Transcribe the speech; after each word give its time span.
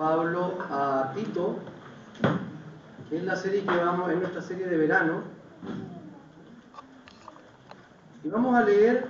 Pablo 0.00 0.56
a 0.70 1.12
Tito, 1.14 1.58
que 3.10 3.18
es 3.18 3.22
la 3.22 3.36
serie 3.36 3.60
que 3.66 3.76
vamos, 3.76 4.10
en 4.10 4.20
nuestra 4.20 4.40
serie 4.40 4.66
de 4.66 4.78
verano. 4.78 5.24
Y 8.24 8.28
vamos 8.30 8.56
a 8.56 8.62
leer 8.64 9.06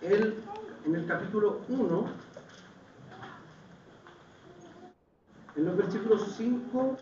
el, 0.00 0.42
en 0.84 0.96
el 0.96 1.06
capítulo 1.06 1.60
1, 1.68 2.06
en 5.54 5.64
los 5.64 5.76
versículos 5.76 6.34
5 6.36 6.98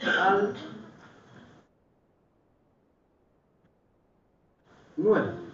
al 0.00 0.54
9. 4.98 5.53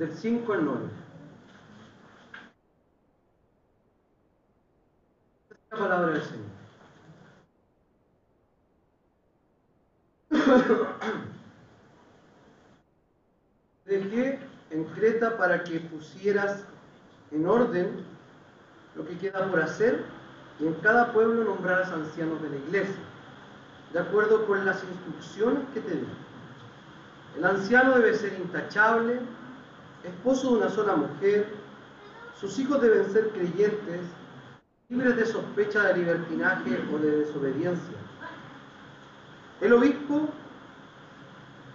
Del 0.00 0.16
5 0.16 0.52
al 0.54 0.64
9. 0.64 0.80
La 5.70 5.76
palabra 5.76 6.12
del 6.12 6.22
Señor. 6.22 6.46
Dejé 13.84 14.38
en 14.70 14.84
Creta 14.94 15.36
para 15.36 15.62
que 15.64 15.80
pusieras 15.80 16.64
en 17.30 17.46
orden 17.46 18.02
lo 18.94 19.06
que 19.06 19.18
queda 19.18 19.50
por 19.50 19.60
hacer 19.60 20.06
y 20.60 20.66
en 20.66 20.72
cada 20.76 21.12
pueblo 21.12 21.44
nombraras 21.44 21.92
ancianos 21.92 22.40
de 22.40 22.48
la 22.48 22.56
iglesia, 22.56 23.04
de 23.92 23.98
acuerdo 23.98 24.46
con 24.46 24.64
las 24.64 24.82
instrucciones 24.82 25.68
que 25.74 25.82
te 25.82 25.94
di. 25.94 26.08
El 27.36 27.44
anciano 27.44 27.98
debe 27.98 28.14
ser 28.14 28.32
intachable, 28.40 29.20
esposo 30.04 30.50
de 30.50 30.56
una 30.58 30.70
sola 30.70 30.96
mujer, 30.96 31.46
sus 32.38 32.58
hijos 32.58 32.80
deben 32.80 33.10
ser 33.12 33.30
creyentes, 33.30 34.00
libres 34.88 35.16
de 35.16 35.26
sospecha 35.26 35.84
de 35.84 35.98
libertinaje 35.98 36.82
o 36.92 36.98
de 36.98 37.18
desobediencia. 37.18 37.96
El 39.60 39.74
obispo 39.74 40.28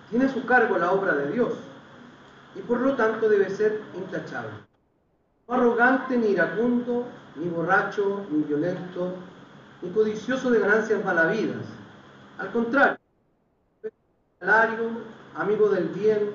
tiene 0.10 0.26
a 0.26 0.34
su 0.34 0.46
cargo 0.46 0.78
la 0.78 0.92
obra 0.92 1.14
de 1.14 1.32
Dios 1.32 1.54
y 2.56 2.62
por 2.62 2.80
lo 2.80 2.96
tanto 2.96 3.30
debe 3.30 3.50
ser 3.50 3.82
intachable. 3.96 4.50
No 5.48 5.54
arrogante, 5.54 6.18
ni 6.18 6.30
iracundo, 6.30 7.06
ni 7.36 7.48
borracho, 7.48 8.26
ni 8.32 8.44
violento, 8.44 9.14
ni 9.82 9.92
codicioso 9.92 10.50
de 10.50 10.60
ganancias 10.60 11.04
malavidas. 11.06 11.64
Al 12.40 12.52
contrario, 12.52 12.98
salario, 14.40 14.90
amigo 15.36 15.70
del 15.70 15.90
bien, 15.90 16.32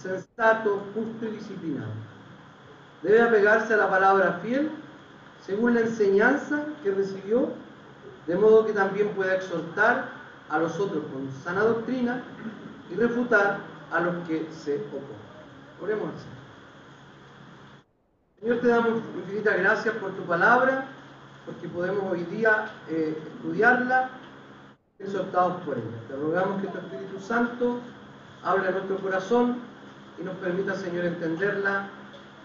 sensato, 0.00 0.82
justo 0.94 1.26
y 1.26 1.36
disciplinado. 1.36 1.90
Debe 3.02 3.22
apegarse 3.22 3.74
a 3.74 3.78
la 3.78 3.90
palabra 3.90 4.40
fiel 4.42 4.70
según 5.44 5.74
la 5.74 5.80
enseñanza 5.80 6.64
que 6.82 6.90
recibió, 6.90 7.50
de 8.26 8.36
modo 8.36 8.66
que 8.66 8.72
también 8.72 9.08
pueda 9.10 9.36
exhortar 9.36 10.08
a 10.50 10.58
los 10.58 10.78
otros 10.78 11.04
con 11.12 11.30
sana 11.42 11.62
doctrina 11.62 12.22
y 12.90 12.94
refutar 12.94 13.58
a 13.92 14.00
los 14.00 14.26
que 14.26 14.46
se 14.52 14.76
oponen. 14.76 15.28
Oremos 15.82 16.10
Señor. 16.20 16.38
Señor, 18.40 18.60
te 18.60 18.68
damos 18.68 19.02
infinitas 19.16 19.58
gracias 19.58 19.94
por 19.96 20.12
tu 20.12 20.22
palabra, 20.22 20.86
porque 21.46 21.68
podemos 21.68 22.04
hoy 22.12 22.24
día 22.24 22.70
eh, 22.88 23.16
estudiarla, 23.34 24.10
exhortados 24.98 25.62
por 25.62 25.78
ella. 25.78 25.86
Te 26.08 26.16
rogamos 26.16 26.60
que 26.60 26.68
tu 26.68 26.78
Espíritu 26.78 27.20
Santo 27.20 27.80
hable 28.44 28.68
a 28.68 28.70
nuestro 28.72 28.98
corazón 28.98 29.67
y 30.20 30.24
nos 30.24 30.34
permita, 30.36 30.74
Señor, 30.74 31.04
entenderla 31.04 31.88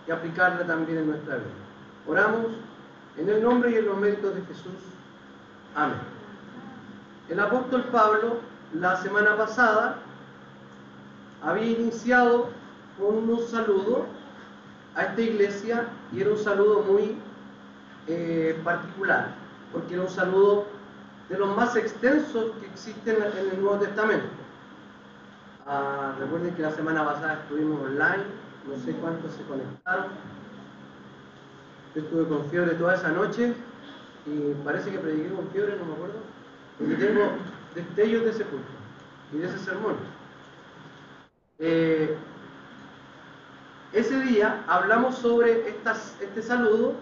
y 0.07 0.11
aplicarla 0.11 0.65
también 0.65 0.99
en 0.99 1.07
nuestra 1.07 1.35
vida. 1.37 1.47
Oramos 2.07 2.51
en 3.17 3.29
el 3.29 3.41
nombre 3.41 3.71
y 3.71 3.75
en 3.75 3.85
los 3.85 3.97
méritos 3.97 4.35
de 4.35 4.41
Jesús. 4.41 4.73
Amén. 5.75 5.97
El 7.29 7.39
apóstol 7.39 7.83
Pablo, 7.91 8.37
la 8.73 8.97
semana 8.97 9.37
pasada, 9.37 9.97
había 11.41 11.67
iniciado 11.67 12.49
con 12.99 13.17
unos 13.17 13.49
saludos 13.49 14.01
a 14.95 15.03
esta 15.03 15.21
iglesia 15.21 15.87
y 16.11 16.21
era 16.21 16.31
un 16.31 16.37
saludo 16.37 16.81
muy 16.81 17.17
eh, 18.07 18.59
particular, 18.63 19.33
porque 19.71 19.95
era 19.95 20.03
un 20.03 20.09
saludo 20.09 20.65
de 21.29 21.37
los 21.37 21.55
más 21.55 21.75
extensos 21.75 22.51
que 22.59 22.67
existen 22.67 23.15
en 23.15 23.51
el 23.51 23.61
Nuevo 23.61 23.79
Testamento. 23.79 24.42
Ah, 25.65 26.13
recuerden 26.19 26.53
que 26.55 26.61
la 26.61 26.71
semana 26.71 27.05
pasada 27.05 27.35
estuvimos 27.35 27.81
online, 27.81 28.23
no 28.67 28.75
sé 28.83 28.91
cuántos 28.93 29.31
se 29.33 29.43
conectaron. 29.43 30.07
Yo 31.95 32.01
estuve 32.01 32.27
con 32.27 32.49
fiebre 32.49 32.75
toda 32.75 32.95
esa 32.95 33.09
noche 33.09 33.53
y 34.25 34.53
parece 34.65 34.91
que 34.91 34.99
prediqué 34.99 35.33
con 35.33 35.47
fiebre, 35.49 35.77
no 35.77 35.85
me 35.85 35.93
acuerdo, 35.93 36.19
porque 36.77 36.95
tengo 36.95 37.31
destellos 37.75 38.23
de 38.25 38.29
ese 38.31 38.43
culto 38.43 38.67
y 39.31 39.37
de 39.37 39.47
ese 39.47 39.59
sermón. 39.59 39.95
Eh, 41.59 42.17
ese 43.93 44.19
día 44.21 44.65
hablamos 44.67 45.15
sobre 45.15 45.69
este 45.69 46.41
saludo 46.41 46.95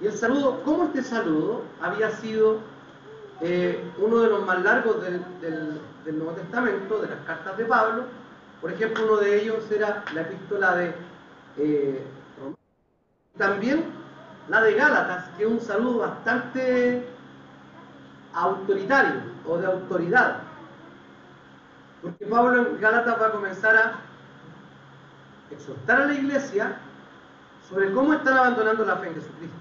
y 0.00 0.06
el 0.06 0.14
saludo, 0.14 0.62
como 0.64 0.84
este 0.84 1.04
saludo 1.04 1.62
había 1.80 2.10
sido 2.10 2.58
eh, 3.40 3.92
uno 3.98 4.18
de 4.18 4.28
los 4.28 4.44
más 4.44 4.62
largos 4.62 5.02
del, 5.02 5.80
Nuevo 6.04 6.32
Testamento, 6.32 7.00
de 7.00 7.08
las 7.08 7.20
cartas 7.20 7.56
de 7.56 7.64
Pablo. 7.64 8.04
Por 8.60 8.72
ejemplo, 8.72 9.04
uno 9.04 9.16
de 9.16 9.42
ellos 9.42 9.70
era 9.70 10.04
la 10.12 10.22
epístola 10.22 10.76
de 10.76 10.94
eh, 11.56 12.04
También 13.38 13.84
la 14.48 14.62
de 14.62 14.74
Gálatas, 14.74 15.28
que 15.36 15.44
es 15.44 15.50
un 15.50 15.60
saludo 15.60 16.00
bastante 16.00 17.06
autoritario 18.34 19.22
o 19.46 19.56
de 19.56 19.66
autoridad. 19.66 20.38
Porque 22.02 22.26
Pablo 22.26 22.66
en 22.66 22.80
Gálatas 22.80 23.20
va 23.20 23.26
a 23.28 23.32
comenzar 23.32 23.76
a 23.76 23.92
exhortar 25.50 26.02
a 26.02 26.06
la 26.06 26.14
iglesia 26.14 26.76
sobre 27.68 27.92
cómo 27.92 28.12
están 28.12 28.36
abandonando 28.36 28.84
la 28.84 28.96
fe 28.96 29.08
en 29.08 29.14
Jesucristo. 29.14 29.56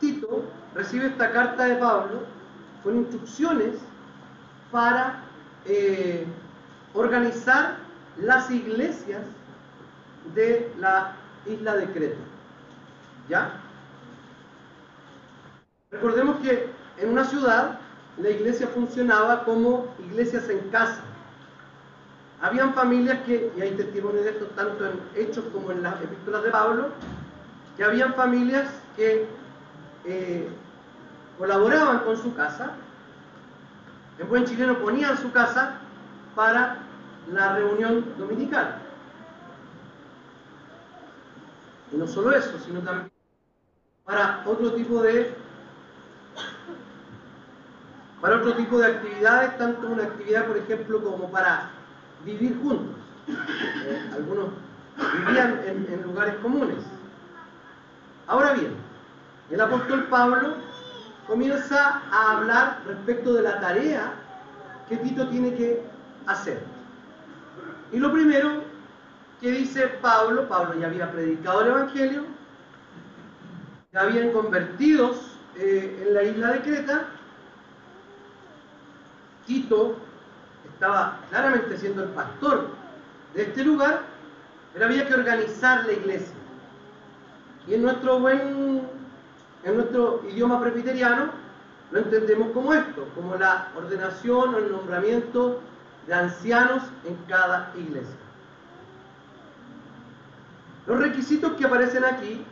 Tito 0.00 0.44
recibe 0.74 1.06
esta 1.06 1.32
carta 1.32 1.64
de 1.64 1.76
Pablo 1.76 2.20
con 2.82 2.96
instrucciones 2.96 3.74
para 4.70 5.22
eh, 5.64 6.26
organizar 6.94 7.76
las 8.18 8.50
iglesias 8.50 9.22
de 10.34 10.72
la 10.78 11.16
isla 11.46 11.76
de 11.76 11.86
Creta. 11.86 12.20
¿Ya? 13.28 13.60
Recordemos 15.90 16.36
que 16.40 16.70
en 16.98 17.08
una 17.10 17.24
ciudad 17.24 17.78
la 18.18 18.30
iglesia 18.30 18.66
funcionaba 18.68 19.44
como 19.44 19.86
iglesias 19.98 20.48
en 20.48 20.58
casa. 20.70 21.02
Habían 22.40 22.74
familias 22.74 23.18
que, 23.24 23.50
y 23.56 23.60
hay 23.60 23.72
testimonios 23.72 24.24
de 24.24 24.30
esto 24.30 24.46
tanto 24.56 24.86
en 24.86 25.00
Hechos 25.16 25.44
como 25.52 25.72
en 25.72 25.82
las 25.82 26.00
epístolas 26.02 26.42
de 26.42 26.50
Pablo, 26.50 26.88
que 27.76 27.84
habían 27.84 28.14
familias 28.14 28.68
que 28.96 29.26
eh, 30.08 30.48
colaboraban 31.36 31.98
con 32.00 32.16
su 32.16 32.34
casa, 32.34 32.72
en 34.18 34.28
buen 34.28 34.46
chileno 34.46 34.78
ponían 34.78 35.18
su 35.18 35.30
casa 35.30 35.74
para 36.34 36.78
la 37.30 37.54
reunión 37.54 38.14
dominical. 38.16 38.78
Y 41.92 41.96
no 41.96 42.06
solo 42.06 42.32
eso, 42.32 42.58
sino 42.58 42.80
también 42.80 43.10
para 44.04 44.42
otro 44.46 44.72
tipo 44.72 45.02
de 45.02 45.34
para 48.22 48.36
otro 48.36 48.54
tipo 48.54 48.78
de 48.78 48.86
actividades, 48.86 49.58
tanto 49.58 49.88
una 49.88 50.04
actividad, 50.04 50.46
por 50.46 50.56
ejemplo, 50.56 51.02
como 51.04 51.30
para 51.30 51.70
vivir 52.24 52.58
juntos. 52.60 52.96
Eh, 53.28 54.10
algunos 54.14 54.48
vivían 54.96 55.60
en, 55.66 56.02
lugares 56.02 56.34
comunes. 56.36 56.78
Ahora 58.26 58.54
bien, 58.54 58.74
el 59.50 59.60
apóstol 59.60 60.04
Pablo 60.04 60.54
comienza 61.26 62.02
a 62.10 62.38
hablar 62.38 62.80
respecto 62.86 63.34
de 63.34 63.42
la 63.42 63.60
tarea 63.60 64.12
que 64.88 64.96
Tito 64.96 65.28
tiene 65.28 65.54
que 65.54 65.82
hacer. 66.26 66.62
Y 67.92 67.98
lo 67.98 68.12
primero 68.12 68.62
que 69.40 69.50
dice 69.50 69.88
Pablo, 70.00 70.48
Pablo 70.48 70.78
ya 70.80 70.88
había 70.88 71.10
predicado 71.10 71.62
el 71.62 71.68
Evangelio, 71.68 72.24
ya 73.92 74.00
habían 74.00 74.32
convertidos 74.32 75.38
eh, 75.56 76.04
en 76.06 76.14
la 76.14 76.22
isla 76.22 76.52
de 76.52 76.60
Creta, 76.60 77.06
Tito 79.46 79.96
estaba 80.72 81.18
claramente 81.30 81.76
siendo 81.78 82.04
el 82.04 82.10
pastor 82.10 82.68
de 83.34 83.42
este 83.42 83.64
lugar, 83.64 84.02
pero 84.72 84.84
había 84.84 85.06
que 85.08 85.14
organizar 85.14 85.86
la 85.86 85.92
iglesia. 85.92 86.34
Y 87.66 87.74
en 87.74 87.82
nuestro 87.82 88.20
buen, 88.20 88.82
en 89.64 89.76
nuestro 89.76 90.22
idioma 90.30 90.60
presbiteriano, 90.60 91.30
lo 91.90 91.98
entendemos 92.00 92.50
como 92.52 92.74
esto, 92.74 93.08
como 93.14 93.36
la 93.36 93.68
ordenación 93.76 94.54
o 94.54 94.58
el 94.58 94.70
nombramiento 94.70 95.60
de 96.06 96.14
ancianos 96.14 96.82
en 97.06 97.16
cada 97.28 97.72
iglesia. 97.76 98.16
Los 100.86 100.98
requisitos 101.00 101.52
que 101.52 101.64
aparecen 101.64 102.04
aquí 102.04 102.44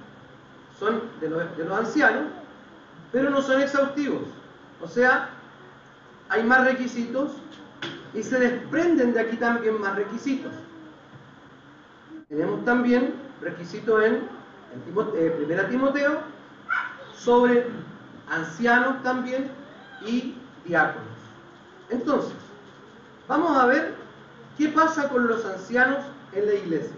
son 0.78 1.02
de 1.20 1.30
los, 1.30 1.78
ancianos, 1.78 2.24
pero 3.12 3.30
no 3.30 3.40
son 3.40 3.62
exhaustivos. 3.62 4.24
O 4.82 4.88
sea, 4.88 5.30
hay 6.28 6.42
más 6.42 6.64
requisitos 6.64 7.32
y 8.14 8.22
se 8.22 8.38
desprenden 8.38 9.14
de 9.14 9.20
aquí 9.20 9.36
también 9.36 9.80
más 9.80 9.96
requisitos. 9.96 10.52
Tenemos 12.28 12.64
también 12.64 13.14
requisitos 13.40 14.02
en, 14.02 14.28
en 15.14 15.36
Primera 15.36 15.68
Timoteo 15.68 16.35
sobre 17.18 17.66
ancianos 18.28 19.02
también 19.02 19.50
y 20.04 20.34
diáconos. 20.64 21.06
Entonces, 21.90 22.34
vamos 23.28 23.56
a 23.56 23.66
ver 23.66 23.94
qué 24.58 24.68
pasa 24.68 25.08
con 25.08 25.26
los 25.26 25.44
ancianos 25.44 26.04
en 26.32 26.46
la 26.46 26.54
iglesia. 26.54 26.96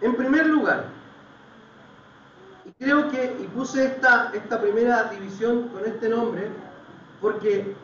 En 0.00 0.16
primer 0.16 0.46
lugar, 0.46 0.84
y 2.64 2.72
creo 2.72 3.10
que, 3.10 3.36
y 3.40 3.46
puse 3.48 3.86
esta, 3.86 4.30
esta 4.34 4.60
primera 4.60 5.04
división 5.04 5.68
con 5.68 5.84
este 5.84 6.08
nombre, 6.08 6.48
porque 7.20 7.74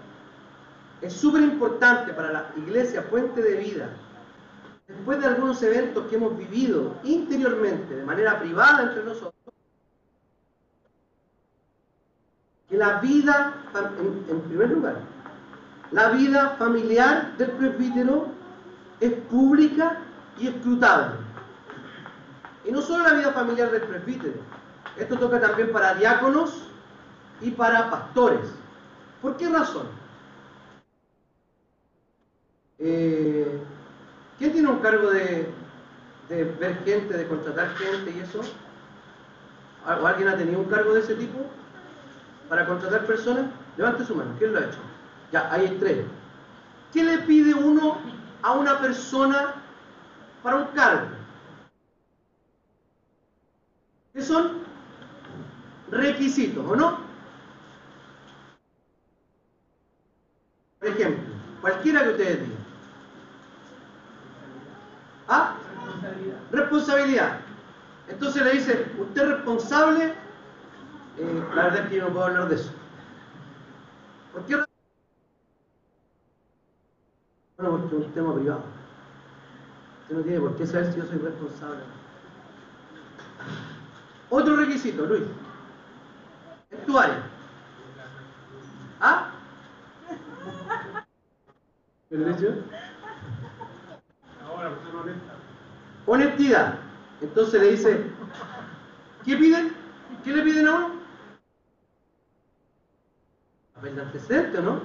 es 1.03 1.13
súper 1.13 1.43
importante 1.43 2.13
para 2.13 2.33
la 2.33 2.47
iglesia 2.57 3.03
fuente 3.03 3.43
de 3.43 3.57
vida, 3.57 3.91
después 4.89 5.21
de 5.21 5.27
algunos 5.27 5.63
eventos 5.63 6.07
que 6.07 6.17
hemos 6.17 6.37
vivido 6.39 6.95
interiormente, 7.05 7.97
de 7.97 8.05
manera 8.05 8.39
privada 8.39 8.83
entre 8.85 9.05
nosotros, 9.05 9.36
que 12.69 12.77
la 12.77 13.01
vida, 13.01 13.55
en, 14.29 14.41
primer 14.43 14.71
lugar, 14.71 14.97
la 15.93 16.11
vida 16.11 16.57
familiar 16.59 17.37
del 17.37 17.51
presbítero 17.53 18.29
es 19.01 19.13
pública 19.31 19.99
y 20.39 20.49
escrutable. 20.49 21.17
Y 22.65 22.73
no 22.73 22.83
solo 22.83 23.05
la 23.05 23.15
vida 23.15 23.33
familiar 23.33 23.71
del 23.71 23.83
presbítero, 23.83 24.41
esto 24.97 25.17
toca 25.17 25.41
también 25.41 25.71
para 25.73 25.95
diáconos 25.95 26.69
y 27.41 27.51
para 27.53 27.91
pastores. 27.91 28.49
¿Por 29.23 29.37
qué 29.37 29.49
razón? 29.49 29.87
Eh, 32.79 33.61
¿Quién 34.39 34.53
tiene 34.53 34.69
un 34.69 34.81
cargo 34.81 35.11
de, 35.11 35.49
de 36.29 36.45
ver 36.45 36.83
gente, 36.85 37.17
de 37.17 37.29
contratar 37.29 37.69
gente 37.77 38.11
y 38.11 38.21
eso? 38.21 38.41
¿O 39.87 40.07
alguien 40.07 40.29
ha 40.29 40.37
tenido 40.37 40.59
un 40.59 40.67
cargo 40.67 40.93
de 40.95 41.01
ese 41.01 41.15
tipo? 41.15 41.39
Para 42.49 42.67
contratar 42.67 43.07
personas? 43.07 43.47
Levante 43.77 44.05
su 44.05 44.15
mano. 44.15 44.35
¿Quién 44.39 44.53
lo 44.53 44.59
ha 44.59 44.65
hecho? 44.65 44.79
Ya, 45.33 45.53
ahí 45.53 45.77
tres. 45.81 46.05
¿Qué 46.93 47.03
le 47.05 47.19
pide 47.19 47.55
uno 47.55 47.99
a 48.43 48.53
una 48.53 48.79
persona 48.79 49.55
para 50.43 50.57
un 50.57 50.67
cargo? 50.69 51.09
¿Qué 54.15 54.23
son? 54.23 54.65
Requisitos, 55.91 56.65
¿o 56.69 56.75
no? 56.75 56.99
Por 60.79 60.89
ejemplo, 60.89 61.35
cualquiera 61.61 62.03
que 62.05 62.11
ustedes 62.11 62.41
digan. 62.41 62.67
¿Ah? 65.29 65.57
Responsabilidad. 65.75 66.39
Responsabilidad. 66.53 67.41
Entonces 68.09 68.43
le 68.43 68.53
dice, 68.53 68.93
usted 68.99 69.23
es 69.23 69.29
responsable 69.29 70.15
eh, 71.19 71.45
la 71.55 71.65
verdad 71.65 71.85
es 71.85 71.89
que 71.89 71.97
yo 71.97 72.05
no 72.05 72.13
puedo 72.13 72.27
hablar 72.27 72.49
de 72.49 72.55
eso. 72.57 72.71
¿Por 74.33 74.45
qué? 74.45 74.57
Bueno, 77.57 77.79
porque 77.79 77.97
es 77.97 78.07
un 78.07 78.13
tema 78.13 78.35
privado. 78.35 78.63
Usted 80.03 80.17
no 80.17 80.23
tiene 80.23 80.41
por 80.41 80.57
qué 80.57 80.67
saber 80.67 80.93
si 80.93 80.99
yo 80.99 81.07
soy 81.07 81.19
responsable. 81.19 81.81
Otro 84.29 84.57
requisito, 84.57 85.07
Luis. 85.07 85.23
Es 86.71 86.85
tu 86.85 86.99
área. 86.99 87.23
¿Ah? 89.01 89.31
¿Qué 92.09 92.17
le 92.17 92.33
dicho? 92.33 92.55
Ahora, 94.47 94.71
no 94.93 95.01
honesta. 95.01 95.33
Honestidad. 96.07 96.75
Entonces 97.21 97.61
le 97.61 97.71
dice, 97.73 98.07
¿qué 99.25 99.37
piden? 99.37 99.75
¿Qué 100.23 100.33
le 100.33 100.43
piden 100.43 100.69
a 100.69 100.75
uno? 100.75 100.96
De 103.97 104.03
antecedente, 104.03 104.63
¿no? 104.63 104.81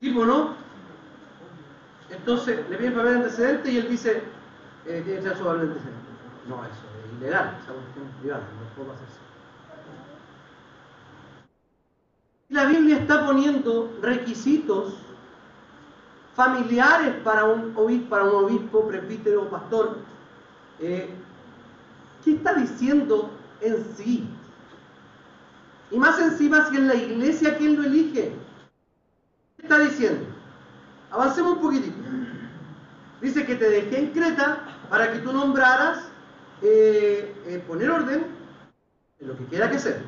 Tipo, 0.00 0.24
¿no? 0.24 0.54
Entonces 2.08 2.68
le 2.68 2.76
piden 2.76 2.94
papel 2.94 3.10
de 3.10 3.16
antecedente 3.16 3.70
y 3.70 3.78
él 3.78 3.88
dice, 3.88 4.22
eh, 4.86 5.02
tiene 5.04 5.20
que 5.20 5.22
ser 5.22 5.36
su 5.36 5.44
papel 5.44 5.60
de 5.60 5.66
antecedente. 5.68 6.00
No, 6.48 6.64
eso 6.64 6.72
es 6.72 7.20
ilegal, 7.20 7.58
esa 7.62 7.72
cuestión 7.72 8.06
es 8.06 8.14
privada, 8.20 8.40
no 8.40 8.76
puedo 8.76 8.92
hacerse. 8.92 9.20
La 12.48 12.64
Biblia 12.64 12.96
está 12.96 13.26
poniendo 13.26 13.92
requisitos 14.02 14.94
familiares 16.34 17.14
para 17.22 17.44
un 17.44 17.72
obispo, 17.76 18.08
para 18.08 18.24
un 18.24 18.44
obispo 18.46 18.88
presbítero 18.88 19.42
o 19.42 19.48
pastor. 19.48 19.98
Eh, 20.80 21.10
¿Qué 22.24 22.32
está 22.32 22.54
diciendo 22.54 23.30
en 23.60 23.84
sí? 23.96 24.28
Y 25.90 25.98
más 25.98 26.18
encima 26.20 26.68
si 26.68 26.76
es 26.76 26.82
la 26.82 26.94
iglesia 26.94 27.56
quien 27.56 27.76
lo 27.76 27.84
elige. 27.84 28.32
¿Qué 29.56 29.62
está 29.62 29.78
diciendo? 29.78 30.24
Avancemos 31.10 31.54
un 31.54 31.60
poquitito. 31.60 31.96
Dice 33.20 33.44
que 33.44 33.56
te 33.56 33.68
dejé 33.68 33.98
en 33.98 34.12
Creta 34.12 34.60
para 34.88 35.12
que 35.12 35.18
tú 35.18 35.32
nombraras, 35.32 35.98
eh, 36.62 37.34
eh, 37.46 37.64
poner 37.66 37.90
orden 37.90 38.26
en 39.18 39.28
lo 39.28 39.36
que 39.36 39.44
quiera 39.46 39.70
que 39.70 39.78
sea. 39.78 39.98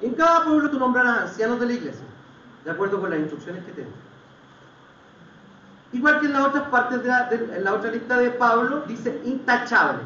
En 0.00 0.14
cada 0.14 0.44
pueblo 0.44 0.70
tú 0.70 0.78
nombrarás 0.78 1.30
ancianos 1.30 1.60
de 1.60 1.66
la 1.66 1.72
iglesia, 1.74 2.04
de 2.64 2.70
acuerdo 2.70 3.00
con 3.00 3.10
las 3.10 3.20
instrucciones 3.20 3.64
que 3.64 3.72
tengo. 3.72 3.92
Igual 5.92 6.20
que 6.20 6.26
en 6.26 6.32
las 6.32 6.46
otras 6.46 6.68
partes 6.68 7.02
de 7.02 7.08
la, 7.08 7.28
en 7.30 7.62
la 7.62 7.74
otra 7.74 7.90
lista 7.90 8.18
de 8.18 8.30
Pablo, 8.30 8.82
dice 8.88 9.20
intachable. 9.24 10.02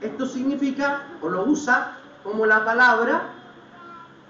Esto 0.00 0.26
significa, 0.26 1.02
o 1.20 1.28
lo 1.28 1.44
usa 1.44 1.92
como 2.24 2.46
la 2.46 2.64
palabra 2.64 3.22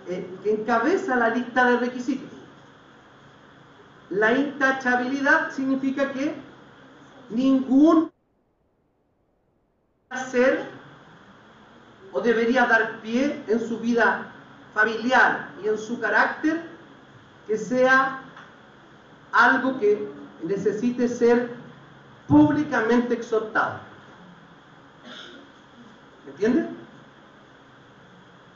que 0.06 0.52
encabeza 0.52 1.16
la 1.16 1.28
lista 1.30 1.64
de 1.70 1.76
requisitos. 1.78 2.30
La 4.10 4.32
intachabilidad 4.32 5.50
significa 5.52 6.12
que 6.12 6.34
ningún 7.30 8.10
ser 10.30 10.64
o 12.12 12.20
debería 12.20 12.66
dar 12.66 13.00
pie 13.00 13.44
en 13.46 13.60
su 13.60 13.78
vida 13.78 14.32
familiar 14.74 15.50
y 15.62 15.68
en 15.68 15.78
su 15.78 16.00
carácter 16.00 16.62
que 17.46 17.56
sea 17.56 18.20
algo 19.32 19.78
que 19.78 20.08
necesite 20.42 21.08
ser 21.08 21.54
públicamente 22.26 23.14
exhortado. 23.14 23.80
¿Me 26.24 26.32
entiendes? 26.32 26.79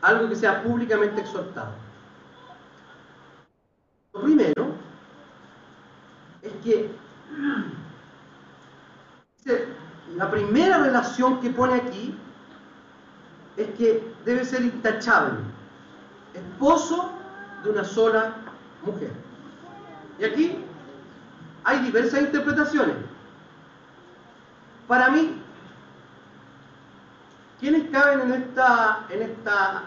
Algo 0.04 0.28
que 0.28 0.36
sea 0.36 0.62
públicamente 0.62 1.22
exhortado. 1.22 1.72
Lo 4.12 4.20
primero 4.20 4.74
es 6.42 6.52
que 6.62 6.90
la 10.16 10.30
primera 10.30 10.78
relación 10.78 11.40
que 11.40 11.50
pone 11.50 11.74
aquí 11.76 12.14
es 13.56 13.68
que 13.78 14.14
debe 14.26 14.44
ser 14.44 14.62
intachable, 14.62 15.38
esposo 16.34 17.10
de 17.62 17.70
una 17.70 17.84
sola 17.84 18.34
mujer. 18.84 19.10
Y 20.18 20.24
aquí 20.24 20.58
hay 21.64 21.78
diversas 21.80 22.20
interpretaciones. 22.20 22.96
Para 24.86 25.08
mí, 25.08 25.40
¿quiénes 27.58 27.90
caben 27.90 28.20
en 28.20 28.42
esta, 28.42 29.06
en 29.08 29.22
esta 29.22 29.84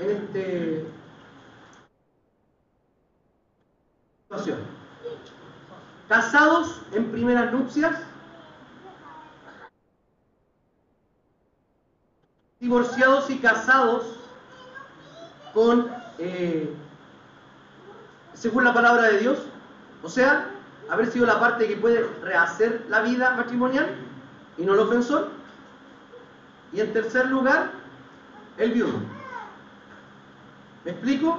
este 0.00 0.86
situación. 4.22 4.58
Casados 6.08 6.80
en 6.92 7.10
primeras 7.10 7.52
nupcias, 7.52 7.96
divorciados 12.60 13.30
y 13.30 13.38
casados 13.38 14.04
con, 15.52 15.90
eh, 16.18 16.72
según 18.34 18.64
la 18.64 18.74
palabra 18.74 19.02
de 19.08 19.18
Dios, 19.18 19.38
o 20.02 20.08
sea, 20.08 20.50
haber 20.88 21.10
sido 21.10 21.26
la 21.26 21.38
parte 21.38 21.68
que 21.68 21.76
puede 21.76 22.06
rehacer 22.22 22.86
la 22.88 23.02
vida 23.02 23.34
matrimonial 23.34 23.88
y 24.58 24.64
no 24.64 24.74
el 24.74 24.80
ofensor. 24.80 25.30
Y 26.72 26.80
en 26.80 26.92
tercer 26.92 27.26
lugar, 27.26 27.72
el 28.58 28.72
viudo. 28.72 29.19
¿Me 30.84 30.92
explico? 30.92 31.38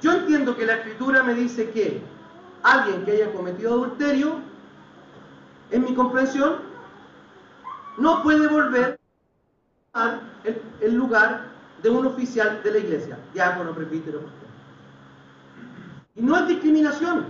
Yo 0.00 0.12
entiendo 0.12 0.56
que 0.56 0.66
la 0.66 0.74
escritura 0.74 1.22
me 1.22 1.34
dice 1.34 1.70
que 1.70 2.02
alguien 2.62 3.04
que 3.04 3.12
haya 3.12 3.32
cometido 3.32 3.72
adulterio, 3.72 4.40
en 5.70 5.84
mi 5.84 5.94
comprensión, 5.94 6.56
no 7.98 8.22
puede 8.22 8.46
volver 8.48 8.98
a 9.94 10.20
el, 10.80 10.94
lugar 10.94 11.46
de 11.82 11.90
un 11.90 12.06
oficial 12.06 12.62
de 12.62 12.70
la 12.72 12.78
iglesia, 12.78 13.18
diácono, 13.32 13.74
presbítero, 13.74 14.20
Y 16.14 16.22
no 16.22 16.36
es 16.36 16.48
discriminación, 16.48 17.26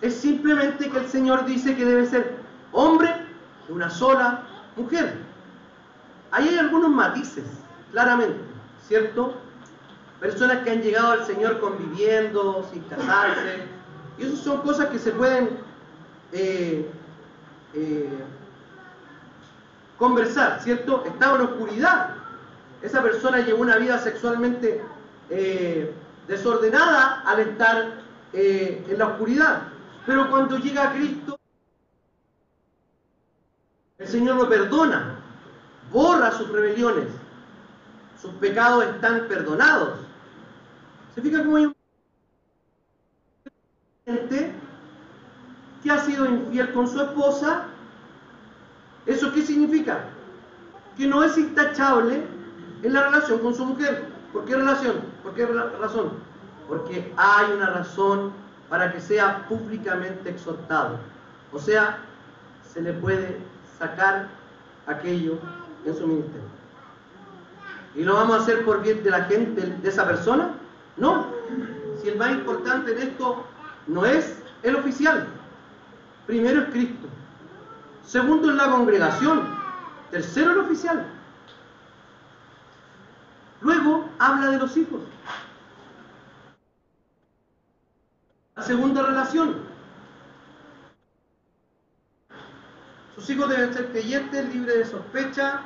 es 0.00 0.14
simplemente 0.14 0.90
que 0.90 0.98
el 0.98 1.06
Señor 1.06 1.44
dice 1.44 1.76
que 1.76 1.84
debe 1.84 2.06
ser 2.06 2.36
hombre 2.72 3.10
de 3.66 3.72
una 3.72 3.90
sola 3.90 4.42
mujer. 4.76 5.18
Ahí 6.30 6.48
hay 6.48 6.58
algunos 6.58 6.90
matices, 6.90 7.44
claramente, 7.92 8.55
¿cierto? 8.86 9.34
Personas 10.20 10.62
que 10.64 10.70
han 10.70 10.82
llegado 10.82 11.12
al 11.12 11.26
Señor 11.26 11.60
conviviendo, 11.60 12.66
sin 12.72 12.82
casarse. 12.84 13.64
Y 14.18 14.24
eso 14.24 14.36
son 14.36 14.62
cosas 14.62 14.88
que 14.88 14.98
se 14.98 15.12
pueden 15.12 15.50
eh, 16.32 16.88
eh, 17.74 18.18
conversar, 19.98 20.60
¿cierto? 20.62 21.04
Estaba 21.04 21.36
en 21.36 21.42
oscuridad. 21.42 22.14
Esa 22.82 23.02
persona 23.02 23.40
llevó 23.40 23.62
una 23.62 23.76
vida 23.76 23.98
sexualmente 23.98 24.82
eh, 25.30 25.92
desordenada 26.28 27.22
al 27.26 27.40
estar 27.40 28.06
en 28.32 28.98
la 28.98 29.06
oscuridad. 29.06 29.62
Pero 30.04 30.30
cuando 30.30 30.58
llega 30.58 30.88
a 30.88 30.92
Cristo, 30.92 31.38
el 33.98 34.08
Señor 34.08 34.36
lo 34.36 34.48
perdona, 34.48 35.20
borra 35.90 36.30
sus 36.32 36.48
rebeliones, 36.50 37.06
sus 38.20 38.32
pecados 38.34 38.84
están 38.84 39.26
perdonados. 39.28 39.98
¿Se 41.14 41.22
fija 41.22 41.42
cómo 41.42 41.56
hay 41.56 41.66
un 41.66 41.76
que 45.82 45.90
ha 45.90 45.98
sido 46.00 46.26
infiel 46.26 46.72
con 46.72 46.88
su 46.88 47.00
esposa? 47.00 47.64
¿Eso 49.06 49.32
qué 49.32 49.42
significa? 49.42 50.04
Que 50.96 51.06
no 51.06 51.22
es 51.22 51.36
intachable 51.38 52.24
en 52.82 52.92
la 52.92 53.04
relación 53.04 53.38
con 53.40 53.54
su 53.54 53.64
mujer. 53.64 54.04
¿Por 54.32 54.44
qué 54.44 54.56
relación? 54.56 54.96
¿Por 55.22 55.34
qué 55.34 55.46
razón? 55.46 56.12
Porque 56.68 57.12
hay 57.16 57.52
una 57.52 57.70
razón 57.70 58.32
para 58.68 58.92
que 58.92 59.00
sea 59.00 59.46
públicamente 59.48 60.30
exhortado. 60.30 60.98
O 61.52 61.58
sea, 61.58 61.98
se 62.72 62.82
le 62.82 62.92
puede 62.92 63.38
sacar 63.78 64.28
aquello 64.86 65.38
en 65.84 65.96
su 65.96 66.06
ministerio. 66.06 66.65
¿Y 67.96 68.04
lo 68.04 68.14
vamos 68.14 68.38
a 68.38 68.42
hacer 68.42 68.64
por 68.64 68.82
bien 68.82 69.02
de 69.02 69.10
la 69.10 69.24
gente, 69.24 69.62
de 69.62 69.88
esa 69.88 70.06
persona? 70.06 70.50
No, 70.98 71.26
si 72.00 72.08
el 72.08 72.18
más 72.18 72.30
importante 72.30 72.92
en 72.92 73.08
esto 73.08 73.42
no 73.86 74.04
es 74.04 74.38
el 74.62 74.76
oficial, 74.76 75.26
primero 76.26 76.62
es 76.62 76.68
Cristo, 76.70 77.08
segundo 78.04 78.50
es 78.50 78.56
la 78.56 78.70
congregación, 78.70 79.48
tercero 80.10 80.52
el 80.52 80.58
oficial. 80.58 81.06
Luego 83.62 84.10
habla 84.18 84.50
de 84.50 84.58
los 84.58 84.76
hijos. 84.76 85.00
La 88.56 88.62
segunda 88.62 89.02
relación. 89.02 89.56
Sus 93.14 93.30
hijos 93.30 93.48
deben 93.48 93.72
ser 93.72 93.90
creyentes, 93.90 94.54
libres 94.54 94.76
de 94.76 94.84
sospecha, 94.84 95.62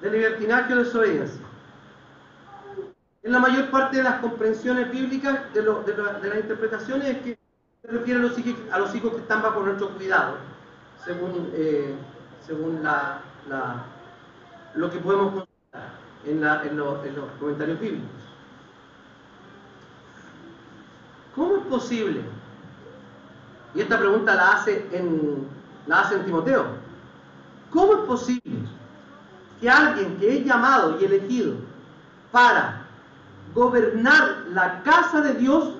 de 0.00 0.10
libertinaje 0.10 0.72
o 0.72 0.76
de 0.76 0.84
desobediencia 0.84 1.44
en 3.24 3.32
la 3.32 3.38
mayor 3.38 3.70
parte 3.70 3.96
de 3.96 4.02
las 4.02 4.20
comprensiones 4.20 4.90
bíblicas, 4.90 5.52
de, 5.54 5.62
las 5.62 6.36
interpretaciones, 6.36 7.08
es 7.08 7.22
que 7.22 7.38
se 7.80 7.88
refiere 7.88 8.20
a 8.20 8.22
los, 8.22 8.94
hijos, 8.94 9.12
que 9.12 9.20
están 9.20 9.40
bajo 9.40 9.62
nuestro 9.62 9.88
cuidado, 9.96 10.36
según, 11.02 11.50
eh, 11.54 11.94
lo 14.74 14.90
que 14.90 14.98
podemos 14.98 15.32
constatar 15.32 16.66
en, 16.66 16.76
los 16.76 17.30
comentarios 17.40 17.80
bíblicos. 17.80 18.10
¿Cómo 21.34 21.56
es 21.56 21.62
posible? 21.62 22.20
Y 23.74 23.80
esta 23.80 23.98
pregunta 23.98 24.34
la 24.34 24.52
hace 24.52 24.86
en, 24.92 25.48
la 25.86 26.00
hace 26.00 26.16
en 26.16 26.26
Timoteo. 26.26 26.66
¿Cómo 27.70 27.94
es 27.94 28.00
posible 28.00 28.68
que 29.60 29.70
alguien 29.70 30.16
que 30.18 30.38
es 30.38 30.44
llamado 30.44 31.00
y 31.00 31.04
elegido 31.04 31.54
para 32.32 32.84
gobernar 33.54 34.46
la 34.50 34.82
casa 34.82 35.20
de 35.20 35.34
Dios, 35.34 35.74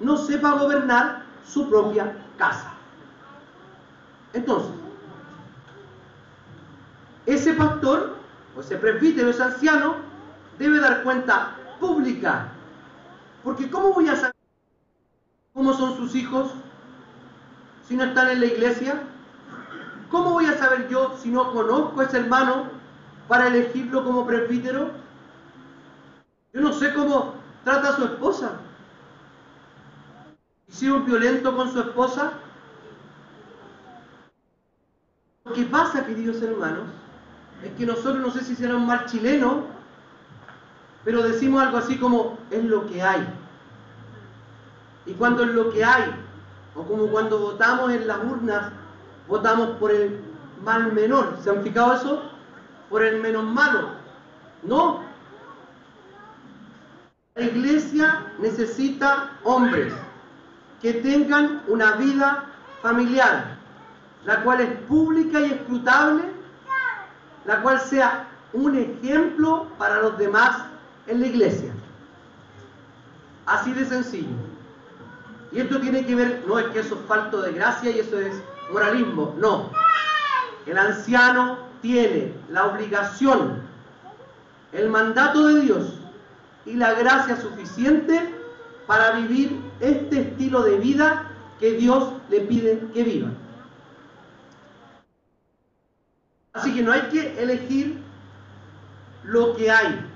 no 0.00 0.16
sepa 0.16 0.52
gobernar 0.52 1.22
su 1.44 1.68
propia 1.68 2.16
casa. 2.36 2.72
Entonces, 4.32 4.72
ese 7.26 7.52
pastor 7.54 8.16
o 8.56 8.60
ese 8.60 8.76
presbítero, 8.76 9.30
ese 9.30 9.42
anciano, 9.42 9.96
debe 10.58 10.80
dar 10.80 11.02
cuenta 11.02 11.56
pública. 11.78 12.48
Porque 13.44 13.70
¿cómo 13.70 13.92
voy 13.92 14.08
a 14.08 14.16
saber 14.16 14.34
cómo 15.54 15.72
son 15.74 15.96
sus 15.96 16.14
hijos 16.14 16.50
si 17.86 17.96
no 17.96 18.04
están 18.04 18.28
en 18.28 18.40
la 18.40 18.46
iglesia? 18.46 19.02
¿Cómo 20.10 20.30
voy 20.30 20.46
a 20.46 20.58
saber 20.58 20.88
yo 20.88 21.16
si 21.22 21.30
no 21.30 21.52
conozco 21.52 22.00
a 22.00 22.04
ese 22.04 22.18
hermano 22.18 22.79
para 23.30 23.46
elegirlo 23.46 24.02
como 24.02 24.26
presbítero? 24.26 24.90
Yo 26.52 26.60
no 26.60 26.72
sé 26.72 26.92
cómo 26.92 27.34
trata 27.62 27.90
a 27.90 27.96
su 27.96 28.04
esposa. 28.04 28.54
Si 30.66 30.86
es 30.86 30.92
un 30.92 31.06
violento 31.06 31.54
con 31.54 31.72
su 31.72 31.78
esposa. 31.78 32.32
Lo 35.44 35.52
que 35.52 35.62
pasa, 35.62 36.04
queridos 36.04 36.42
hermanos, 36.42 36.88
es 37.62 37.70
que 37.74 37.86
nosotros 37.86 38.16
no 38.16 38.32
sé 38.32 38.42
si 38.42 38.56
será 38.56 38.74
un 38.74 38.88
mal 38.88 39.06
chileno, 39.06 39.62
pero 41.04 41.22
decimos 41.22 41.62
algo 41.62 41.78
así 41.78 41.98
como 41.98 42.36
es 42.50 42.64
lo 42.64 42.84
que 42.88 43.00
hay. 43.00 43.24
Y 45.06 45.12
cuando 45.12 45.44
es 45.44 45.50
lo 45.50 45.70
que 45.70 45.84
hay, 45.84 46.12
o 46.74 46.82
como 46.82 47.06
cuando 47.06 47.38
votamos 47.38 47.92
en 47.92 48.08
las 48.08 48.18
urnas, 48.24 48.72
votamos 49.28 49.76
por 49.78 49.92
el 49.92 50.20
mal 50.64 50.92
menor. 50.92 51.38
¿Se 51.40 51.50
han 51.50 51.62
fijado 51.62 51.94
eso? 51.94 52.29
Por 52.90 53.02
el 53.02 53.20
menos 53.20 53.44
malo. 53.44 53.92
No, 54.62 55.02
la 57.40 57.46
iglesia 57.46 58.26
necesita 58.38 59.30
hombres 59.44 59.94
que 60.82 60.94
tengan 60.94 61.62
una 61.68 61.92
vida 61.92 62.44
familiar, 62.82 63.56
la 64.24 64.42
cual 64.42 64.60
es 64.60 64.70
pública 64.88 65.40
y 65.40 65.52
escrutable, 65.52 66.24
la 67.46 67.62
cual 67.62 67.80
sea 67.80 68.28
un 68.52 68.76
ejemplo 68.76 69.68
para 69.78 70.02
los 70.02 70.18
demás 70.18 70.64
en 71.06 71.20
la 71.20 71.28
iglesia. 71.28 71.72
Así 73.46 73.72
de 73.72 73.86
sencillo. 73.86 74.36
Y 75.52 75.60
esto 75.60 75.80
tiene 75.80 76.04
que 76.04 76.14
ver, 76.14 76.44
no 76.46 76.58
es 76.58 76.66
que 76.66 76.80
eso 76.80 76.96
es 76.96 77.06
falto 77.06 77.40
de 77.42 77.52
gracia 77.52 77.90
y 77.90 78.00
eso 78.00 78.18
es 78.18 78.34
moralismo, 78.72 79.34
no. 79.38 79.70
El 80.66 80.76
anciano 80.76 81.69
tiene 81.82 82.34
la 82.48 82.66
obligación, 82.66 83.62
el 84.72 84.88
mandato 84.88 85.46
de 85.48 85.60
Dios 85.62 85.94
y 86.66 86.74
la 86.74 86.94
gracia 86.94 87.36
suficiente 87.36 88.34
para 88.86 89.12
vivir 89.12 89.60
este 89.80 90.20
estilo 90.20 90.62
de 90.62 90.76
vida 90.78 91.30
que 91.58 91.72
Dios 91.72 92.12
le 92.28 92.40
pide 92.40 92.80
que 92.92 93.02
viva. 93.04 93.28
Así 96.52 96.74
que 96.74 96.82
no 96.82 96.92
hay 96.92 97.02
que 97.02 97.40
elegir 97.40 98.02
lo 99.24 99.54
que 99.54 99.70
hay. 99.70 100.06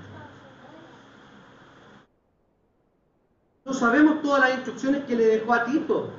No 3.63 3.73
sabemos 3.73 4.21
todas 4.21 4.41
las 4.41 4.53
instrucciones 4.55 5.05
que 5.05 5.15
le 5.15 5.25
dejó 5.25 5.53
a 5.53 5.65
Tito, 5.65 6.11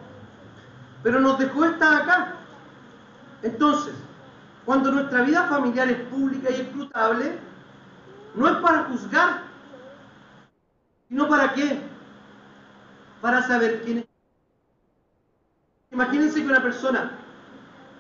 pero 1.03 1.21
nos 1.21 1.39
dejó 1.39 1.65
esta 1.65 1.99
acá. 1.99 2.37
Entonces, 3.43 3.95
cuando 4.67 4.91
nuestra 4.91 5.23
vida 5.23 5.45
familiar 5.45 5.89
es 5.89 5.99
pública 6.09 6.51
y 6.51 6.61
escrutable, 6.61 7.39
no 8.35 8.49
es 8.49 8.57
para 8.57 8.85
juzgar, 8.85 9.47
¿Sino 11.09 11.29
para 11.29 11.55
qué? 11.55 11.81
Para 13.21 13.43
saber 13.47 13.83
quién 13.85 13.99
es. 13.99 14.07
Imagínense 15.93 16.43
que 16.43 16.49
una 16.49 16.63
persona 16.63 17.13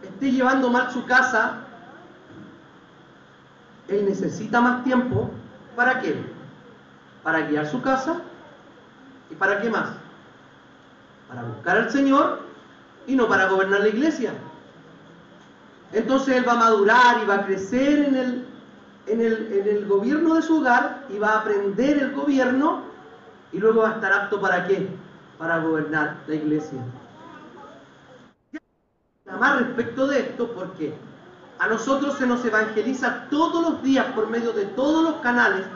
esté 0.02 0.32
llevando 0.32 0.70
mal 0.70 0.90
su 0.90 1.06
casa, 1.06 1.60
él 3.88 4.06
necesita 4.06 4.60
más 4.60 4.82
tiempo. 4.82 5.30
¿Para 5.76 6.00
qué? 6.00 6.16
Para 7.22 7.42
guiar 7.42 7.66
su 7.66 7.80
casa. 7.80 8.22
¿Y 9.30 9.34
para 9.34 9.60
qué 9.60 9.70
más? 9.70 9.90
Para 11.28 11.42
buscar 11.42 11.76
al 11.76 11.90
Señor 11.90 12.40
y 13.06 13.14
no 13.14 13.28
para 13.28 13.46
gobernar 13.46 13.80
la 13.80 13.88
iglesia. 13.88 14.32
Entonces 15.92 16.36
él 16.36 16.48
va 16.48 16.52
a 16.52 16.56
madurar 16.56 17.22
y 17.22 17.26
va 17.26 17.36
a 17.36 17.46
crecer 17.46 18.00
en 18.06 18.16
el, 18.16 18.46
en 19.06 19.20
el, 19.20 19.52
en 19.52 19.76
el 19.76 19.86
gobierno 19.86 20.34
de 20.34 20.42
su 20.42 20.58
hogar 20.58 21.06
y 21.08 21.18
va 21.18 21.28
a 21.28 21.40
aprender 21.40 21.98
el 21.98 22.12
gobierno 22.12 22.82
y 23.52 23.58
luego 23.58 23.82
va 23.82 23.90
a 23.90 23.94
estar 23.94 24.12
apto 24.12 24.40
para 24.40 24.66
qué? 24.66 24.88
Para 25.38 25.58
gobernar 25.58 26.16
la 26.26 26.34
iglesia. 26.34 26.80
Nada 29.24 29.38
más 29.38 29.60
respecto 29.60 30.06
de 30.06 30.20
esto, 30.20 30.50
porque 30.52 30.94
a 31.58 31.66
nosotros 31.68 32.16
se 32.18 32.26
nos 32.26 32.44
evangeliza 32.44 33.26
todos 33.30 33.62
los 33.62 33.82
días 33.82 34.06
por 34.14 34.28
medio 34.28 34.52
de 34.52 34.66
todos 34.66 35.02
los 35.02 35.20
canales 35.22 35.66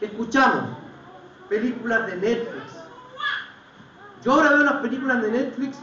que 0.00 0.06
escuchamos. 0.06 0.64
Películas 1.48 2.06
de 2.06 2.16
Netflix. 2.16 2.64
Yo 4.22 4.32
ahora 4.32 4.50
veo 4.50 4.64
las 4.64 4.76
películas 4.76 5.22
de 5.22 5.30
Netflix 5.30 5.78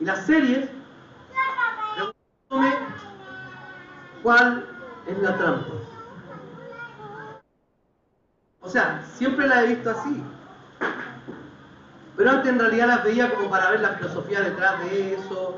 y 0.00 0.04
las 0.04 0.26
series 0.26 0.68
cuál 4.26 4.64
es 5.06 5.18
la 5.22 5.36
trampa. 5.36 5.70
O 8.60 8.68
sea, 8.68 9.04
siempre 9.14 9.46
la 9.46 9.62
he 9.62 9.68
visto 9.68 9.88
así. 9.88 10.20
Pero 12.16 12.30
antes 12.30 12.50
en 12.50 12.58
realidad 12.58 12.88
las 12.88 13.04
veía 13.04 13.32
como 13.32 13.48
para 13.48 13.70
ver 13.70 13.82
la 13.82 13.90
filosofía 13.90 14.40
detrás 14.40 14.80
de 14.80 15.14
eso. 15.14 15.54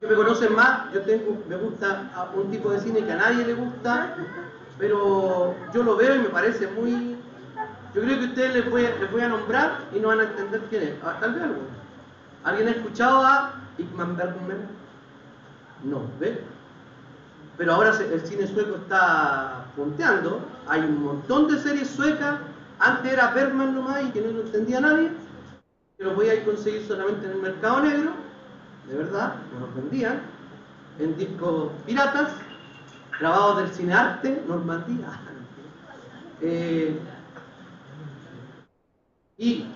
Que 0.00 0.08
me 0.08 0.16
conocen 0.16 0.56
más, 0.56 0.92
yo 0.92 1.02
tengo, 1.02 1.40
me 1.48 1.54
gusta 1.54 2.10
un 2.34 2.50
tipo 2.50 2.72
de 2.72 2.80
cine 2.80 3.04
que 3.04 3.12
a 3.12 3.16
nadie 3.16 3.46
le 3.46 3.54
gusta, 3.54 4.16
pero 4.76 5.54
yo 5.72 5.82
lo 5.84 5.94
veo 5.94 6.16
y 6.16 6.18
me 6.18 6.30
parece 6.30 6.66
muy... 6.66 7.16
Yo 7.94 8.02
creo 8.02 8.18
que 8.18 8.24
ustedes 8.24 8.54
les 8.54 8.70
voy, 8.70 8.86
a, 9.22 9.28
nombrar 9.28 9.82
y 9.94 10.00
no 10.00 10.08
van 10.08 10.18
a 10.18 10.24
entender 10.24 10.62
quién 10.68 10.82
es. 10.82 10.94
Ah, 11.04 11.16
tal 11.20 11.34
vez 11.34 11.44
alguno. 11.44 11.68
¿Alguien 12.42 12.66
ha 12.66 12.70
escuchado 12.72 13.24
a 13.24 13.52
Igman 13.78 14.16
Bergman? 14.16 14.66
No, 15.84 16.02
¿ve? 16.18 16.59
Pero 17.60 17.74
ahora 17.74 17.90
el 17.90 18.20
cine 18.22 18.46
sueco 18.46 18.76
está 18.76 19.66
punteando. 19.76 20.40
Hay 20.66 20.80
un 20.80 21.04
montón 21.04 21.46
de 21.46 21.58
series 21.58 21.90
suecas. 21.90 22.40
Antes 22.78 23.12
era 23.12 23.32
Bergman 23.32 23.74
nomás 23.74 24.02
y 24.02 24.10
que 24.12 24.22
no 24.22 24.32
lo 24.32 24.40
entendía 24.44 24.80
nadie. 24.80 25.10
Que 25.98 26.04
los 26.04 26.16
voy 26.16 26.30
a 26.30 26.36
ir 26.36 26.40
a 26.40 26.44
conseguir 26.46 26.86
solamente 26.88 27.26
en 27.26 27.32
el 27.32 27.42
mercado 27.42 27.82
negro. 27.82 28.12
De 28.88 28.96
verdad, 28.96 29.34
no 29.52 29.66
los 29.66 29.74
vendían. 29.74 30.22
En 31.00 31.18
discos 31.18 31.72
piratas. 31.84 32.30
Grabados 33.18 33.58
del 33.58 33.68
cinearte, 33.72 34.42
Normandía. 34.48 35.20
Eh, 36.42 36.98
y 39.36 39.66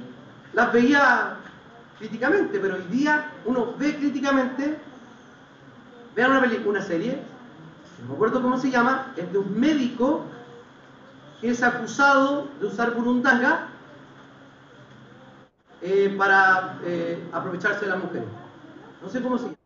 las 0.55 0.73
veía 0.73 1.37
críticamente, 1.99 2.59
pero 2.59 2.77
hoy 2.77 2.85
día 2.91 3.33
uno 3.45 3.75
ve 3.77 3.95
críticamente, 3.97 4.79
vean 6.17 6.31
una 6.31 6.51
una 6.65 6.81
serie, 6.81 7.21
no 8.05 8.11
me 8.11 8.15
acuerdo 8.17 8.43
cómo 8.43 8.59
se 8.59 8.71
llama, 8.71 9.15
es 9.17 9.33
de 9.33 9.39
un 9.39 9.59
médico 9.59 10.25
que 11.41 11.51
es 11.51 11.63
acusado 11.63 12.49
de 12.61 12.67
usar 12.67 12.95
burundanga 12.95 13.69
eh, 15.81 16.15
para 16.19 16.79
eh, 16.85 17.27
aprovecharse 17.33 17.87
de 17.87 17.91
las 17.91 18.03
mujeres. 18.03 18.29
No 19.03 19.09
sé 19.09 19.23
cómo 19.23 19.39
se 19.39 19.45
llama. 19.45 19.57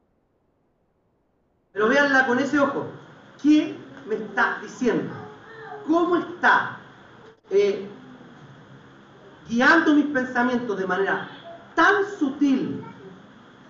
Pero 1.72 1.88
véanla 1.88 2.26
con 2.26 2.38
ese 2.38 2.60
ojo. 2.60 2.86
¿Qué 3.42 3.76
me 4.08 4.14
está 4.14 4.58
diciendo? 4.62 5.12
¿Cómo 5.86 6.16
está 6.16 6.78
eh, 7.50 7.88
guiando 9.48 9.94
mis 9.94 10.06
pensamientos 10.06 10.78
de 10.78 10.86
manera 10.86 11.28
tan 11.74 11.94
sutil 12.18 12.84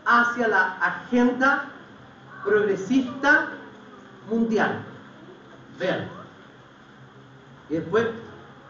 hacia 0.05 0.49
la 0.49 0.73
agenda 0.79 1.71
progresista 2.45 3.58
mundial. 4.29 4.83
Vean. 5.79 6.09
Y 7.71 7.75
después 7.75 8.07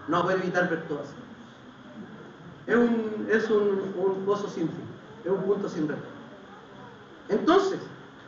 no 0.09 0.23
puede 0.23 0.39
evitar 0.39 0.69
ver 0.69 0.83
todo. 0.89 1.03
Es 2.67 2.77
un, 2.77 3.29
es 3.31 3.51
un, 3.51 3.95
un 3.97 4.25
pozo 4.27 4.49
sin 4.49 4.69
fin, 4.69 4.85
es 5.25 5.31
un 5.31 5.43
punto 5.43 5.69
sin 5.69 5.89
retorno. 5.89 6.19
Entonces, 7.29 7.79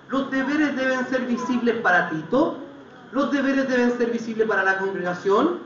los 0.09 0.31
deberes 0.31 0.76
deben 0.76 1.07
ser 1.07 1.26
visibles 1.26 1.76
para 1.83 2.11
Tito, 2.11 2.57
los 3.12 3.31
deberes 3.33 3.68
deben 3.68 3.96
ser 3.98 4.11
visibles 4.11 4.48
para 4.48 4.62
la 4.62 4.78
congregación, 4.78 5.59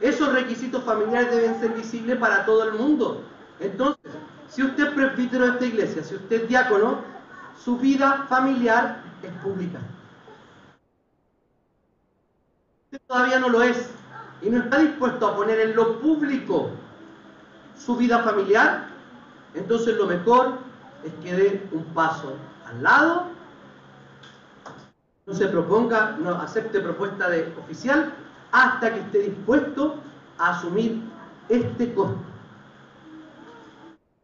esos 0.00 0.32
requisitos 0.32 0.82
familiares 0.84 1.30
deben 1.30 1.58
ser 1.60 1.70
visibles 1.72 2.18
para 2.18 2.44
todo 2.44 2.64
el 2.64 2.74
mundo. 2.74 3.22
Entonces, 3.60 4.12
si 4.48 4.62
usted 4.62 4.88
es 4.88 4.94
presbítero 4.94 5.46
de 5.46 5.50
esta 5.52 5.64
iglesia, 5.64 6.02
si 6.02 6.14
usted 6.14 6.42
es 6.42 6.48
diácono, 6.48 6.98
su 7.62 7.78
vida 7.78 8.26
familiar 8.28 9.02
es 9.22 9.32
pública. 9.42 9.78
Todavía 13.06 13.38
no 13.38 13.48
lo 13.48 13.62
es 13.62 13.90
y 14.42 14.50
no 14.50 14.58
está 14.58 14.78
dispuesto 14.78 15.26
a 15.26 15.36
poner 15.36 15.60
en 15.60 15.76
lo 15.76 16.00
público 16.00 16.70
su 17.76 17.96
vida 17.96 18.20
familiar, 18.22 18.88
entonces 19.54 19.96
lo 19.96 20.06
mejor 20.06 20.58
es 21.04 21.12
que 21.22 21.34
dé 21.34 21.68
un 21.72 21.84
paso 21.94 22.34
al 22.66 22.82
lado, 22.82 23.26
no 25.26 25.34
se 25.34 25.46
proponga, 25.48 26.16
no 26.18 26.30
acepte 26.36 26.80
propuesta 26.80 27.28
de 27.28 27.52
oficial 27.62 28.12
hasta 28.52 28.92
que 28.92 29.00
esté 29.00 29.18
dispuesto 29.18 29.96
a 30.38 30.50
asumir 30.50 31.02
este 31.48 31.92
costo. 31.94 32.18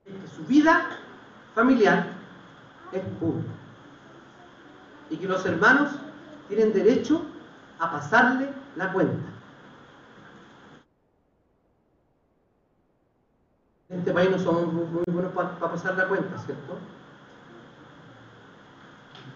que 0.04 0.28
su 0.36 0.44
vida 0.46 0.88
familiar 1.54 2.06
es 2.92 3.02
pública 3.18 3.52
y 5.10 5.16
que 5.16 5.28
los 5.28 5.44
hermanos 5.44 5.90
tienen 6.48 6.72
derecho 6.72 7.22
a 7.78 7.90
pasarle 7.90 8.61
la 8.76 8.92
cuenta. 8.92 9.28
En 13.88 13.98
este 13.98 14.12
país 14.12 14.30
no 14.30 14.38
somos 14.38 14.72
muy 14.72 15.04
buenos 15.06 15.32
para 15.32 15.58
pasar 15.58 15.96
la 15.96 16.08
cuenta, 16.08 16.38
¿cierto? 16.38 16.78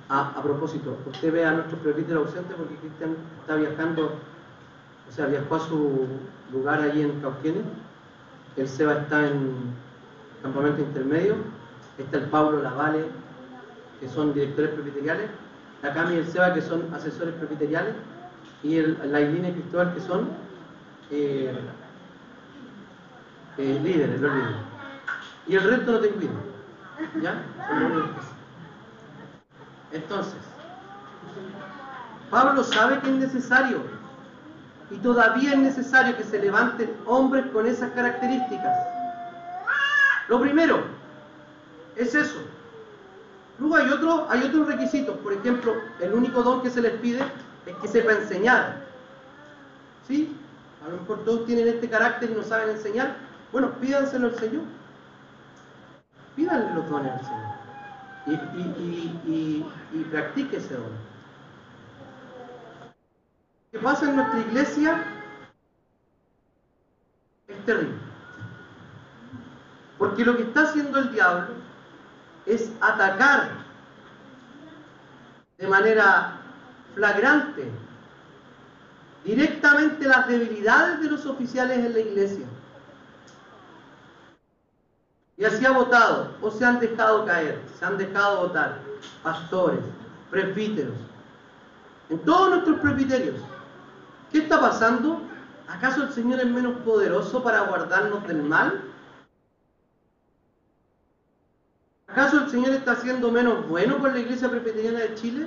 A 0.09 0.41
propósito, 0.41 0.97
usted 1.05 1.33
ve 1.33 1.45
a 1.45 1.51
nuestro 1.51 1.79
presbítero 1.79 2.21
ausente 2.21 2.55
porque 2.55 2.77
Cristian 2.77 3.17
está 3.41 3.57
viajando, 3.57 4.13
o 5.09 5.13
sea, 5.13 5.27
viajó 5.27 5.57
a 5.57 5.61
su 5.61 6.07
lugar 6.53 6.81
allí 6.81 7.03
en 7.03 7.21
Cauquenes. 7.21 7.65
El 8.57 8.69
Seba 8.69 8.95
está 8.95 9.27
en 9.27 9.75
campamento 10.43 10.81
intermedio. 10.81 11.35
Está 11.99 12.19
el 12.19 12.25
Pablo 12.25 12.63
Lavale, 12.63 13.07
que 14.01 14.09
son 14.09 14.33
directores 14.33 14.71
presbiteriales. 14.71 15.31
La 15.83 15.93
Cami 15.93 16.15
y 16.15 16.19
el 16.19 16.27
Seba, 16.27 16.55
que 16.55 16.63
son 16.63 16.95
asesores 16.95 17.35
presbiteriales. 17.35 17.95
Y 18.63 18.79
el, 18.79 18.99
la 19.13 19.21
Ilina 19.21 19.49
y 19.49 19.53
que 19.53 20.01
son 20.01 20.29
eh, 21.11 21.55
eh, 23.59 23.81
líderes, 23.83 24.21
los 24.21 24.33
líderes. 24.33 24.57
Y 25.47 25.57
el 25.57 25.63
resto 25.63 25.93
no 25.93 25.99
tengo 25.99 26.17
idea. 26.17 26.31
¿Ya? 27.23 27.43
Entonces, 29.93 30.41
Pablo 32.31 32.65
sabe 32.65 32.99
que 33.01 33.11
es 33.11 33.17
necesario 33.17 33.83
y 34.91 34.97
todavía 34.97 35.53
es 35.53 35.59
necesario 35.59 36.17
que 36.17 36.25
se 36.25 36.39
levanten 36.39 36.93
hombres 37.07 37.47
con 37.53 37.67
esas 37.67 37.91
características. 37.93 38.77
Lo 40.29 40.41
primero 40.41 40.81
es 41.97 42.15
eso. 42.15 42.39
Luego 43.59 43.77
hay, 43.77 43.89
otro, 43.91 44.27
hay 44.29 44.43
otros 44.43 44.67
requisitos. 44.67 45.17
Por 45.19 45.33
ejemplo, 45.33 45.75
el 46.01 46.13
único 46.13 46.43
don 46.43 46.63
que 46.63 46.71
se 46.71 46.83
les 46.83 46.93
pide 46.95 47.23
es 47.67 47.77
que 47.77 47.89
sepa 47.89 48.13
enseñar. 48.13 48.85
¿Sí? 50.07 50.37
A 50.85 50.89
lo 50.89 50.99
mejor 50.99 51.25
todos 51.25 51.47
tienen 51.47 51.69
este 51.69 51.89
carácter 51.91 52.31
y 52.31 52.35
no 52.35 52.43
saben 52.43 52.71
enseñar. 52.71 53.17
Bueno, 53.53 53.73
pídanselo 53.81 54.29
al 54.29 54.37
Señor. 54.37 54.63
Pídanle 56.37 56.75
los 56.75 56.89
dones 56.89 57.13
al 57.13 57.25
Señor 57.25 57.57
y, 58.27 58.33
y, 58.33 59.73
y, 59.93 60.05
practique 60.11 60.57
ese 60.57 60.75
don. 60.75 60.91
¿Qué 63.71 63.79
pasa 63.79 64.09
en 64.09 64.17
nuestra 64.17 64.41
iglesia? 64.41 65.05
Es 67.47 67.65
terrible. 67.65 67.99
Porque 69.99 70.25
lo 70.25 70.37
que 70.37 70.43
está 70.43 70.63
haciendo 70.63 70.99
el 70.99 71.13
diablo 71.13 71.55
es 72.47 72.71
atacar 72.81 73.51
de 75.59 75.69
manera 75.69 76.36
flagrante 76.97 77.71
directamente 79.23 80.09
las 80.09 80.27
debilidades 80.27 81.01
de 81.01 81.11
los 81.11 81.27
oficiales 81.27 81.79
en 81.79 81.93
la 81.93 82.01
iglesia. 82.01 82.47
Y 85.37 85.45
así 85.45 85.67
ha 85.67 85.73
votado, 85.73 86.35
o 86.41 86.51
se 86.51 86.65
han 86.65 86.81
dejado 86.81 87.27
caer, 87.27 87.61
se 87.79 87.85
han 87.85 87.99
dejado 87.99 88.47
votar 88.47 88.79
pastores, 89.23 89.81
presbíteros, 90.31 90.97
en 92.09 92.19
todos 92.21 92.51
nuestros 92.51 92.81
presbiterios. 92.81 93.37
¿Qué 94.33 94.39
está 94.39 94.59
pasando? 94.59 95.21
¿Acaso 95.69 96.05
el 96.05 96.13
Señor 96.13 96.41
es 96.41 96.47
menos 96.47 96.79
poderoso 96.79 97.43
para 97.43 97.63
guardarnos 97.63 98.27
del 98.27 98.43
mal? 98.43 98.81
¿Acaso 102.07 102.39
el 102.39 102.49
Señor 102.49 102.71
está 102.71 102.97
siendo 102.97 103.31
menos 103.31 103.69
bueno 103.69 103.99
con 103.99 104.15
la 104.15 104.21
Iglesia 104.21 104.49
Presbiteriana 104.49 105.01
de 105.01 105.15
Chile? 105.17 105.47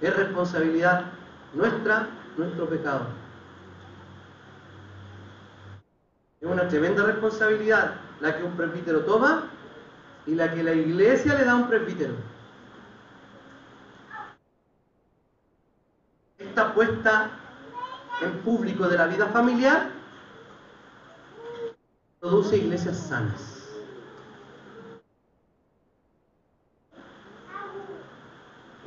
Es 0.00 0.16
responsabilidad 0.16 1.06
nuestra, 1.54 2.08
nuestro 2.36 2.68
pecado. 2.68 3.06
Es 6.40 6.48
una 6.48 6.68
tremenda 6.68 7.04
responsabilidad 7.04 7.94
la 8.20 8.36
que 8.36 8.44
un 8.44 8.56
presbítero 8.56 9.00
toma 9.00 9.50
y 10.26 10.34
la 10.34 10.52
que 10.52 10.62
la 10.62 10.72
iglesia 10.72 11.34
le 11.34 11.44
da 11.44 11.52
a 11.52 11.56
un 11.56 11.68
presbítero. 11.68 12.14
Esta 16.38 16.74
puesta 16.74 17.30
en 18.22 18.38
público 18.40 18.88
de 18.88 18.98
la 18.98 19.06
vida 19.06 19.26
familiar 19.28 19.90
produce 22.20 22.56
iglesias 22.56 22.96
sanas. 22.96 23.57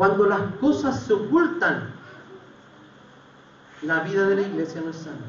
Cuando 0.02 0.26
las 0.26 0.42
cosas 0.60 1.00
se 1.04 1.14
ocultan, 1.14 1.92
la 3.84 4.00
vida 4.00 4.28
de 4.30 4.36
la 4.36 4.42
iglesia 4.42 4.82
no 4.82 4.90
es 4.90 4.96
sana. 4.96 5.28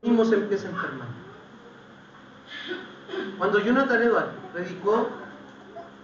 Mismo 0.00 0.24
se 0.24 0.36
empieza 0.36 0.68
a 0.68 0.70
enfermar. 0.70 1.08
Cuando 3.36 3.58
Jonathan 3.58 4.02
Edwards 4.02 4.32
predicó 4.54 5.10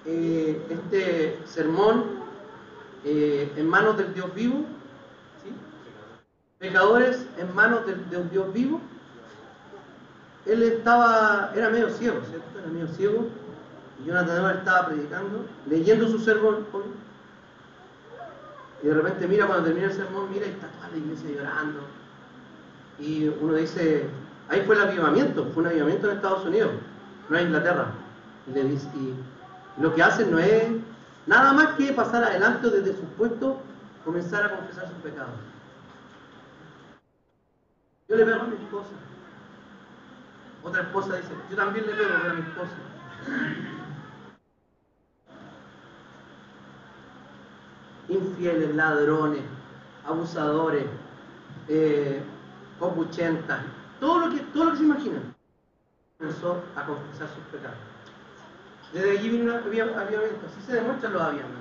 eh, 0.04 0.62
este 0.68 1.40
sermón 1.46 2.04
eh, 3.06 3.50
en 3.56 3.66
manos 3.66 3.96
del 3.96 4.12
Dios 4.12 4.34
vivo, 4.34 4.66
pecadores 6.58 7.26
en 7.38 7.54
manos 7.54 7.86
del, 7.86 8.10
de 8.10 8.16
un 8.18 8.28
Dios 8.28 8.52
vivo, 8.52 8.78
él 10.44 10.64
estaba, 10.64 11.50
era 11.56 11.70
medio 11.70 11.88
ciego, 11.88 12.20
¿cierto? 12.28 12.58
Era 12.58 12.68
medio 12.68 12.88
ciego 12.88 13.26
y 14.00 14.06
Jonathan 14.06 14.36
Edwards 14.36 14.58
estaba 14.58 14.86
predicando, 14.86 15.46
leyendo 15.68 16.08
su 16.08 16.18
sermón, 16.18 16.66
y 18.82 18.86
de 18.86 18.94
repente 18.94 19.28
mira 19.28 19.46
cuando 19.46 19.64
termina 19.64 19.88
el 19.88 19.92
sermón, 19.92 20.30
mira 20.30 20.46
y 20.46 20.50
está 20.50 20.68
toda 20.68 20.88
la 20.88 20.96
iglesia 20.96 21.30
llorando. 21.30 21.80
Y 22.98 23.28
uno 23.28 23.54
dice, 23.54 24.08
ahí 24.48 24.62
fue 24.62 24.74
el 24.74 24.82
avivamiento, 24.82 25.46
fue 25.52 25.62
un 25.62 25.68
avivamiento 25.68 26.10
en 26.10 26.16
Estados 26.16 26.46
Unidos, 26.46 26.72
no 27.28 27.36
en 27.36 27.46
Inglaterra. 27.46 27.92
Y 28.46 29.14
lo 29.82 29.94
que 29.94 30.02
hacen 30.02 30.30
no 30.30 30.38
es 30.38 30.64
nada 31.26 31.52
más 31.52 31.74
que 31.74 31.92
pasar 31.92 32.24
adelante 32.24 32.70
desde 32.70 32.96
su 32.96 33.04
puesto, 33.16 33.60
comenzar 34.04 34.44
a 34.44 34.56
confesar 34.56 34.88
sus 34.88 34.98
pecados. 34.98 35.34
Yo 38.08 38.16
le 38.16 38.24
pego 38.24 38.40
a 38.40 38.44
mi 38.44 38.56
esposa. 38.56 38.90
Otra 40.62 40.82
esposa 40.82 41.16
dice, 41.16 41.28
yo 41.50 41.56
también 41.56 41.86
le 41.86 41.92
pego 41.92 42.14
a 42.14 42.34
mi 42.34 42.40
esposa. 42.40 43.69
Infieles, 48.10 48.74
ladrones, 48.74 49.42
abusadores, 50.06 50.84
eh, 51.68 52.22
copuchentas, 52.78 53.60
todo 53.98 54.26
lo, 54.26 54.34
que, 54.34 54.40
todo 54.52 54.64
lo 54.64 54.70
que 54.72 54.78
se 54.78 54.84
imaginan, 54.84 55.34
comenzó 56.18 56.62
a 56.76 56.84
confesar 56.84 57.28
sus 57.28 57.44
pecados. 57.52 57.78
Desde 58.92 59.10
allí 59.12 59.28
vino 59.28 59.54
avivamiento, 59.54 60.46
así 60.46 60.66
se 60.66 60.74
demuestran 60.74 61.12
los 61.12 61.22
avivamientos. 61.22 61.60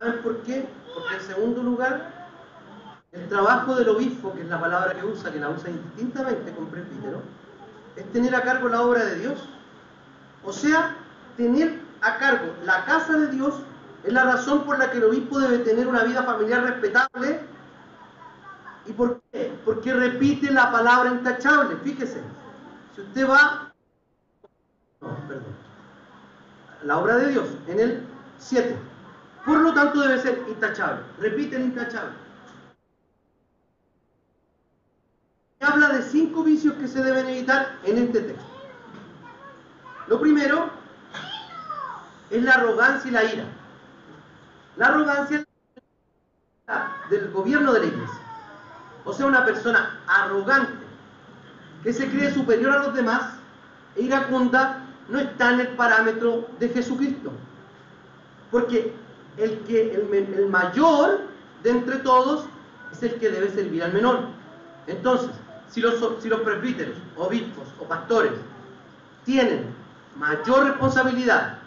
¿Saben 0.00 0.22
por 0.22 0.42
qué? 0.42 0.68
Porque 0.92 1.14
en 1.14 1.20
segundo 1.20 1.62
lugar, 1.62 2.28
el 3.12 3.28
trabajo 3.28 3.76
del 3.76 3.90
obispo, 3.90 4.34
que 4.34 4.40
es 4.40 4.48
la 4.48 4.60
palabra 4.60 4.94
que 4.94 5.06
usa, 5.06 5.30
que 5.30 5.38
la 5.38 5.50
usa 5.50 5.70
indistintamente 5.70 6.52
con 6.52 6.66
presbítero, 6.66 7.22
es 7.94 8.10
tener 8.12 8.34
a 8.34 8.42
cargo 8.42 8.68
la 8.68 8.82
obra 8.82 9.04
de 9.04 9.20
Dios. 9.20 9.38
O 10.44 10.52
sea, 10.52 10.96
tener 11.36 11.80
a 12.00 12.18
cargo 12.18 12.54
la 12.64 12.84
casa 12.84 13.16
de 13.16 13.28
Dios 13.28 13.54
es 14.04 14.12
la 14.12 14.24
razón 14.24 14.64
por 14.64 14.78
la 14.78 14.90
que 14.90 14.98
el 14.98 15.04
obispo 15.04 15.38
debe 15.38 15.58
tener 15.58 15.86
una 15.86 16.02
vida 16.02 16.22
familiar 16.24 16.62
respetable. 16.64 17.40
¿Y 18.86 18.92
por 18.92 19.20
qué? 19.30 19.56
Porque 19.64 19.94
repite 19.94 20.50
la 20.50 20.72
palabra 20.72 21.10
intachable. 21.10 21.76
Fíjese, 21.84 22.20
si 22.94 23.00
usted 23.00 23.28
va... 23.28 23.72
No, 25.00 25.16
perdón. 25.28 25.54
La 26.82 26.98
obra 26.98 27.16
de 27.16 27.28
Dios, 27.28 27.48
en 27.68 27.78
el 27.78 28.06
7. 28.38 28.76
Por 29.46 29.58
lo 29.58 29.72
tanto 29.72 30.00
debe 30.00 30.20
ser 30.20 30.42
intachable. 30.48 31.02
Repite 31.20 31.56
el 31.56 31.62
intachable. 31.62 32.14
Habla 35.60 35.90
de 35.90 36.02
cinco 36.02 36.42
vicios 36.42 36.74
que 36.74 36.88
se 36.88 37.00
deben 37.02 37.28
evitar 37.28 37.78
en 37.84 37.98
este 37.98 38.20
texto. 38.20 38.44
Lo 40.08 40.20
primero 40.20 40.81
es 42.32 42.42
la 42.42 42.52
arrogancia 42.54 43.08
y 43.08 43.12
la 43.12 43.24
ira. 43.24 43.44
La 44.76 44.86
arrogancia 44.86 45.44
del 47.10 47.30
gobierno 47.30 47.72
de 47.74 47.80
la 47.80 47.86
iglesia. 47.86 48.20
O 49.04 49.12
sea, 49.12 49.26
una 49.26 49.44
persona 49.44 50.00
arrogante 50.06 50.72
que 51.82 51.92
se 51.92 52.08
cree 52.08 52.32
superior 52.32 52.72
a 52.72 52.78
los 52.78 52.94
demás 52.94 53.22
e 53.96 54.02
iracunda 54.02 54.78
no 55.08 55.18
está 55.18 55.52
en 55.52 55.60
el 55.60 55.68
parámetro 55.68 56.48
de 56.58 56.70
Jesucristo. 56.70 57.32
Porque 58.50 58.94
el, 59.36 59.58
que, 59.60 59.94
el, 59.94 60.48
mayor 60.48 61.20
de 61.62 61.70
entre 61.70 61.98
todos 61.98 62.46
es 62.92 63.02
el 63.02 63.14
que 63.16 63.28
debe 63.28 63.50
servir 63.50 63.82
al 63.82 63.92
menor. 63.92 64.20
Entonces, 64.86 65.30
si 65.68 65.80
los, 65.80 65.94
si 66.22 66.28
los 66.28 66.40
presbíteros, 66.40 66.96
obispos 67.16 67.66
o 67.78 67.84
pastores 67.84 68.32
tienen 69.24 69.66
mayor 70.16 70.64
responsabilidad 70.66 71.61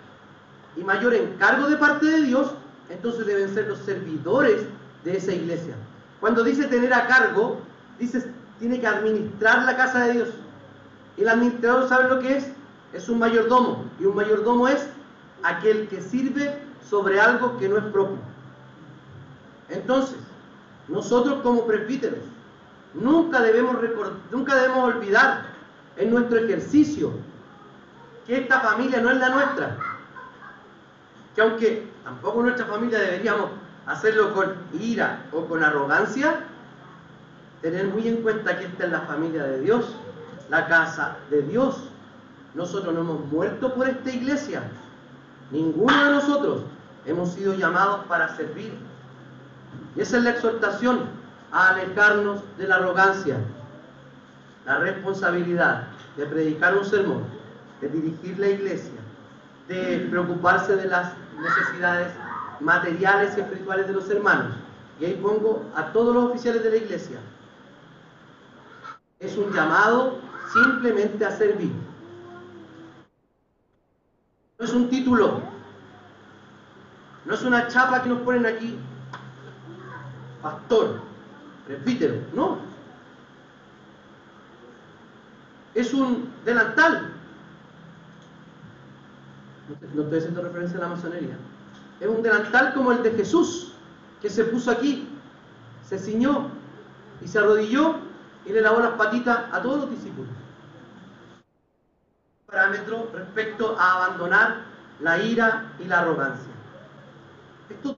y 0.76 0.84
mayor 0.84 1.14
encargo 1.14 1.68
de 1.68 1.78
parte 1.78 2.06
de 2.06 2.22
Dios, 2.24 2.52
entonces 2.90 3.26
deben 3.26 3.54
ser 3.54 3.68
los 3.68 3.80
servidores 3.80 4.64
de 5.04 5.18
esa 5.18 5.34
iglesia. 5.34 5.76
Cuando 6.20 6.44
dice 6.44 6.66
tener 6.66 6.94
a 6.94 7.08
cargo, 7.08 7.60
dice 8.00 8.30
tiene 8.60 8.80
que 8.80 8.88
administrar 8.88 9.64
la 9.64 9.76
casa 9.76 10.06
de 10.06 10.14
Dios. 10.14 10.30
El 11.18 11.30
administrador 11.30 11.88
sabe 11.88 12.10
lo 12.10 12.20
que 12.20 12.38
es, 12.38 12.48
es 12.94 13.10
un 13.10 13.20
mayordomo. 13.20 13.86
Y 14.00 14.06
un 14.06 14.16
mayordomo 14.16 14.68
es 14.68 14.88
aquel 15.44 15.88
que 15.88 16.02
sirve 16.02 16.58
sobre 16.90 17.20
algo 17.20 17.58
que 17.58 17.70
no 17.70 17.78
es 17.78 17.84
propio. 17.86 18.18
Entonces, 19.70 20.18
nosotros 20.88 21.42
como 21.42 21.66
presbíteros, 21.66 22.20
nunca 22.94 23.42
debemos, 23.42 23.76
nunca 24.32 24.56
debemos 24.56 24.96
olvidar 24.96 25.46
en 25.98 26.12
nuestro 26.12 26.38
ejercicio 26.38 27.12
que 28.28 28.38
esta 28.38 28.60
familia 28.60 29.02
no 29.02 29.12
es 29.12 29.18
la 29.18 29.30
nuestra, 29.30 29.78
que 31.36 31.42
aunque 31.42 31.88
tampoco 32.04 32.42
nuestra 32.42 32.66
familia 32.66 33.00
deberíamos 33.00 33.50
hacerlo 33.86 34.34
con 34.34 34.56
ira 34.80 35.26
o 35.32 35.46
con 35.46 35.64
arrogancia, 35.64 36.40
tener 37.62 37.88
muy 37.88 38.08
en 38.08 38.22
cuenta 38.22 38.58
que 38.58 38.66
esta 38.66 38.86
es 38.86 38.92
la 38.92 39.02
familia 39.02 39.44
de 39.44 39.62
Dios, 39.62 39.96
la 40.50 40.68
casa 40.68 41.18
de 41.30 41.42
Dios. 41.42 41.76
Nosotros 42.54 42.94
no 42.94 43.02
hemos 43.02 43.26
muerto 43.26 43.74
por 43.74 43.88
esta 43.88 44.10
iglesia. 44.10 44.64
Ninguno 45.52 46.06
de 46.06 46.12
nosotros 46.12 46.62
hemos 47.06 47.34
sido 47.34 47.54
llamados 47.54 48.06
para 48.06 48.36
servir. 48.36 48.74
Y 49.96 50.02
esa 50.02 50.18
es 50.18 50.24
la 50.24 50.30
exhortación 50.32 51.02
a 51.52 51.70
alejarnos 51.70 52.42
de 52.58 52.68
la 52.68 52.76
arrogancia, 52.76 53.38
la 54.66 54.80
responsabilidad 54.80 55.88
de 56.18 56.26
predicar 56.26 56.78
un 56.78 56.86
sermón, 56.86 57.24
de 57.82 57.90
dirigir 57.90 58.40
la 58.40 58.48
iglesia, 58.48 59.00
de 59.68 60.08
preocuparse 60.10 60.76
de 60.76 60.88
las 60.88 61.12
necesidades 61.40 62.14
materiales 62.60 63.38
y 63.38 63.42
espirituales 63.42 63.88
de 63.88 63.94
los 63.94 64.10
hermanos. 64.10 64.56
Y 65.00 65.06
ahí 65.06 65.20
pongo 65.22 65.64
a 65.76 65.92
todos 65.92 66.14
los 66.14 66.32
oficiales 66.32 66.64
de 66.64 66.70
la 66.70 66.76
iglesia. 66.78 67.20
Es 69.20 69.38
un 69.38 69.52
llamado 69.52 70.20
simplemente 70.54 71.26
a 71.26 71.32
servir. 71.32 71.72
No 74.58 74.66
es 74.66 74.74
un 74.74 74.90
título. 74.90 75.42
No 77.26 77.34
es 77.34 77.44
una 77.44 77.68
chapa 77.68 78.04
que 78.04 78.10
nos 78.10 78.20
ponen 78.20 78.46
aquí. 78.46 78.78
Pastor, 80.42 81.02
presbítero. 81.66 82.16
No. 82.34 82.60
Es 85.74 85.94
un 85.94 86.32
delantal 86.46 87.15
no 89.94 90.04
estoy 90.04 90.20
haciendo 90.20 90.42
referencia 90.42 90.78
a 90.78 90.82
la 90.82 90.88
masonería, 90.90 91.38
es 92.00 92.08
un 92.08 92.22
delantal 92.22 92.74
como 92.74 92.92
el 92.92 93.04
de 93.04 93.12
Jesús, 93.12 93.74
que 94.22 94.30
se 94.30 94.44
puso 94.46 94.72
aquí, 94.72 95.08
se 95.88 95.98
ciñó 95.98 96.50
y 97.22 97.28
se 97.28 97.40
arrodilló 97.40 97.96
y 98.46 98.52
le 98.52 98.62
lavó 98.62 98.80
las 98.80 98.92
patitas 98.92 99.40
a 99.52 99.62
todos 99.62 99.82
los 99.82 99.92
discípulos. 99.92 100.32
Parámetro 102.46 103.10
respecto 103.14 103.76
a 103.80 103.96
abandonar 103.96 104.66
la 105.00 105.22
ira 105.22 105.74
y 105.80 105.86
la 105.86 106.00
arrogancia. 106.00 106.52
Estos 107.70 107.98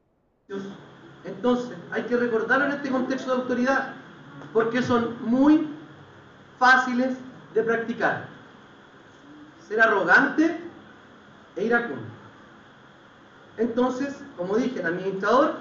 entonces 1.25 1.77
hay 1.91 2.03
que 2.03 2.15
recordarlo 2.15 2.65
en 2.65 2.71
este 2.71 2.89
contexto 2.89 3.31
de 3.31 3.41
autoridad, 3.41 3.93
porque 4.53 4.81
son 4.81 5.17
muy 5.21 5.67
fáciles 6.57 7.17
de 7.53 7.63
practicar. 7.63 8.27
Ser 9.67 9.81
arrogante 9.81 10.66
e 11.57 11.65
iracundo. 11.65 12.05
entonces, 13.57 14.15
como 14.37 14.55
dije, 14.55 14.79
el 14.79 14.85
administrador 14.85 15.55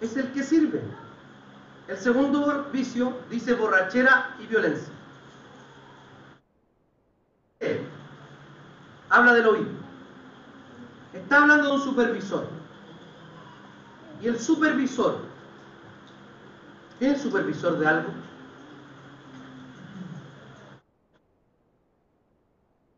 es 0.00 0.16
el 0.16 0.30
que 0.32 0.42
sirve. 0.42 0.82
El 1.88 1.96
segundo 1.96 2.68
vicio 2.72 3.16
dice 3.30 3.54
borrachera 3.54 4.36
y 4.38 4.46
violencia. 4.46 4.92
Habla 9.08 9.34
del 9.34 9.46
obispo. 9.48 9.72
Está 11.12 11.42
hablando 11.42 11.66
de 11.66 11.72
un 11.72 11.82
supervisor. 11.82 12.46
Y 14.22 14.28
el 14.28 14.38
supervisor, 14.38 15.18
¿quién 16.98 17.12
es 17.12 17.22
supervisor 17.22 17.78
de 17.78 17.86
algo? 17.88 18.10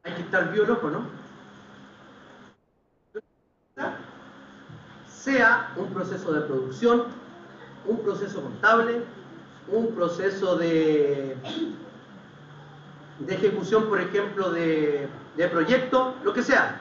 Hay 0.02 0.12
que 0.12 0.22
estar 0.22 0.52
biólogo, 0.52 0.90
¿no? 0.90 1.21
Sea 5.22 5.70
un 5.76 5.86
proceso 5.94 6.32
de 6.32 6.40
producción, 6.40 7.04
un 7.86 8.02
proceso 8.02 8.42
contable, 8.42 9.04
un 9.68 9.94
proceso 9.94 10.56
de, 10.56 11.36
de 13.20 13.34
ejecución, 13.34 13.88
por 13.88 14.00
ejemplo, 14.00 14.50
de, 14.50 15.06
de 15.36 15.48
proyecto, 15.48 16.16
lo 16.24 16.32
que 16.32 16.42
sea. 16.42 16.80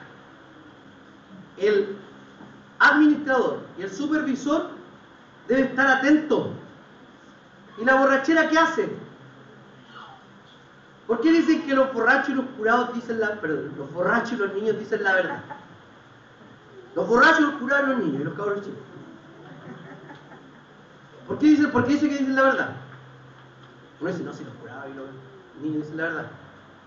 El 1.56 1.96
administrador 2.80 3.60
y 3.78 3.82
el 3.82 3.92
supervisor 3.92 4.70
deben 5.46 5.66
estar 5.66 5.86
atentos. 5.86 6.48
¿Y 7.80 7.84
la 7.84 7.94
borrachera 7.94 8.48
qué 8.48 8.58
hace? 8.58 8.88
¿Por 11.06 11.20
qué 11.20 11.30
dicen 11.30 11.62
que 11.62 11.74
los 11.74 11.92
borrachos 11.92 12.30
y 12.30 12.34
los 12.34 12.46
curados 12.56 12.92
dicen 12.92 13.20
la 13.20 13.40
perdón, 13.40 13.72
los 13.78 13.92
borrachos 13.92 14.32
y 14.32 14.36
los 14.36 14.52
niños 14.52 14.80
dicen 14.80 15.04
la 15.04 15.14
verdad? 15.14 15.44
Los 16.94 17.08
borrachos, 17.08 17.54
curados 17.54 17.86
y 17.86 17.90
los 17.90 17.98
niños 18.04 18.20
y 18.20 18.24
los 18.24 18.34
cabros 18.34 18.60
chicos. 18.60 18.78
¿Por 21.26 21.38
qué 21.38 21.46
dicen, 21.46 21.70
por 21.70 21.84
qué 21.86 21.92
dicen 21.92 22.10
que 22.10 22.18
dicen 22.18 22.34
la 22.34 22.42
verdad? 22.42 22.76
Uno 24.00 24.10
dice, 24.10 24.24
no, 24.24 24.32
si 24.32 24.44
los 24.44 24.54
curados 24.54 24.86
y 24.90 24.96
los 24.96 25.06
niños 25.62 25.82
dicen 25.82 25.96
la 25.96 26.04
verdad. 26.04 26.26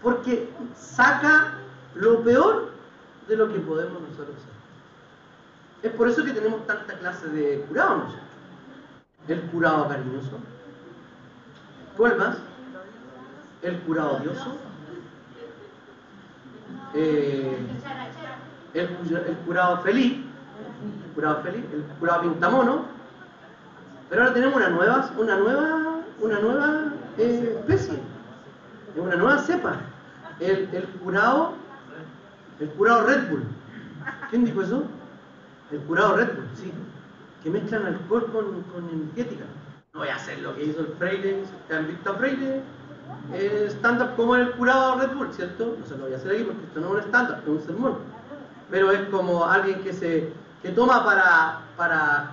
Porque 0.03 0.49
saca 0.75 1.55
lo 1.95 2.23
peor 2.23 2.71
de 3.27 3.37
lo 3.37 3.51
que 3.51 3.59
podemos 3.59 4.01
nosotros 4.01 4.35
ser. 4.35 5.89
Es 5.89 5.95
por 5.95 6.09
eso 6.09 6.23
que 6.23 6.33
tenemos 6.33 6.65
tanta 6.67 6.97
clase 6.99 7.27
de 7.29 7.61
curados 7.61 8.03
nosotros. 8.03 8.25
El 9.27 9.41
curado 9.49 9.87
cariñoso. 9.87 10.39
¿Cuál 11.97 12.17
más? 12.17 12.37
El 13.63 13.79
curado 13.81 14.17
odioso. 14.17 14.57
Eh, 16.93 17.57
el, 18.75 19.15
el, 19.27 19.37
curado 19.45 19.81
feliz. 19.81 20.13
El 20.13 21.11
curado 21.13 21.41
feliz. 21.41 21.63
El 21.73 21.83
curado 21.99 22.21
pintamono. 22.21 22.85
Pero 24.09 24.21
ahora 24.21 24.33
tenemos 24.33 24.55
una 24.55 24.69
nueva, 24.69 25.09
una 25.17 25.37
nueva, 25.37 25.99
una 26.19 26.39
nueva 26.39 26.93
eh, 27.17 27.55
especie. 27.59 27.99
Una 28.95 29.15
nueva 29.15 29.39
cepa. 29.39 29.77
El, 30.39 30.69
el 30.73 30.83
curado, 31.01 31.53
el 32.59 32.69
curado 32.69 33.07
Red 33.07 33.29
Bull. 33.29 33.43
¿Quién 34.29 34.45
dijo 34.45 34.61
eso? 34.61 34.83
El 35.71 35.79
curado 35.81 36.17
Red 36.17 36.35
Bull, 36.35 36.47
sí. 36.55 36.71
Que 37.43 37.49
mezclan 37.49 37.85
alcohol 37.85 38.29
con, 38.31 38.61
con 38.63 38.89
energética. 38.89 39.45
No 39.93 40.01
voy 40.01 40.09
a 40.09 40.15
hacer 40.15 40.39
lo 40.39 40.55
que 40.55 40.65
hizo 40.65 40.81
el 40.81 40.87
Freire, 40.99 41.43
¿te 41.67 41.75
han 41.75 41.87
visto 41.87 42.11
a 42.11 42.15
Freire? 42.15 42.61
Eh, 43.33 43.67
stand-up 43.69 44.15
como 44.15 44.35
el 44.35 44.51
curado 44.51 44.99
Red 44.99 45.15
Bull, 45.15 45.31
¿cierto? 45.31 45.77
No 45.79 45.85
se 45.85 45.97
lo 45.97 46.03
voy 46.03 46.13
a 46.13 46.17
hacer 46.17 46.31
aquí 46.33 46.43
porque 46.43 46.63
esto 46.65 46.79
no 46.81 46.87
es 46.87 46.93
un 46.93 47.09
stand-up, 47.09 47.37
es 47.43 47.47
un 47.47 47.61
sermón. 47.61 48.14
Pero 48.69 48.91
es 48.91 49.07
como 49.09 49.45
alguien 49.45 49.83
que 49.83 49.93
se 49.93 50.33
que 50.61 50.71
toma 50.71 51.05
para, 51.05 51.61
para 51.77 52.31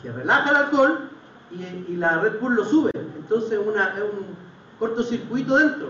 que 0.00 0.12
relaja 0.12 0.50
el 0.50 0.56
alcohol 0.56 1.10
y, 1.50 1.92
y 1.92 1.96
la 1.96 2.18
Red 2.18 2.40
Bull 2.40 2.54
lo 2.54 2.64
sube. 2.64 2.90
Entonces 2.94 3.58
una, 3.64 3.94
es 3.96 4.02
un 4.02 4.36
cortocircuito 4.78 5.56
dentro. 5.56 5.88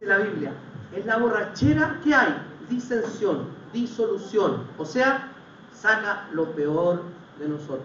La 0.00 0.18
Biblia 0.18 0.52
es 0.94 1.04
la 1.04 1.16
borrachera 1.16 2.00
que 2.04 2.14
hay, 2.14 2.40
disensión, 2.70 3.48
disolución, 3.72 4.64
o 4.78 4.84
sea, 4.84 5.32
saca 5.72 6.28
lo 6.32 6.52
peor 6.52 7.02
de 7.40 7.48
nosotros. 7.48 7.82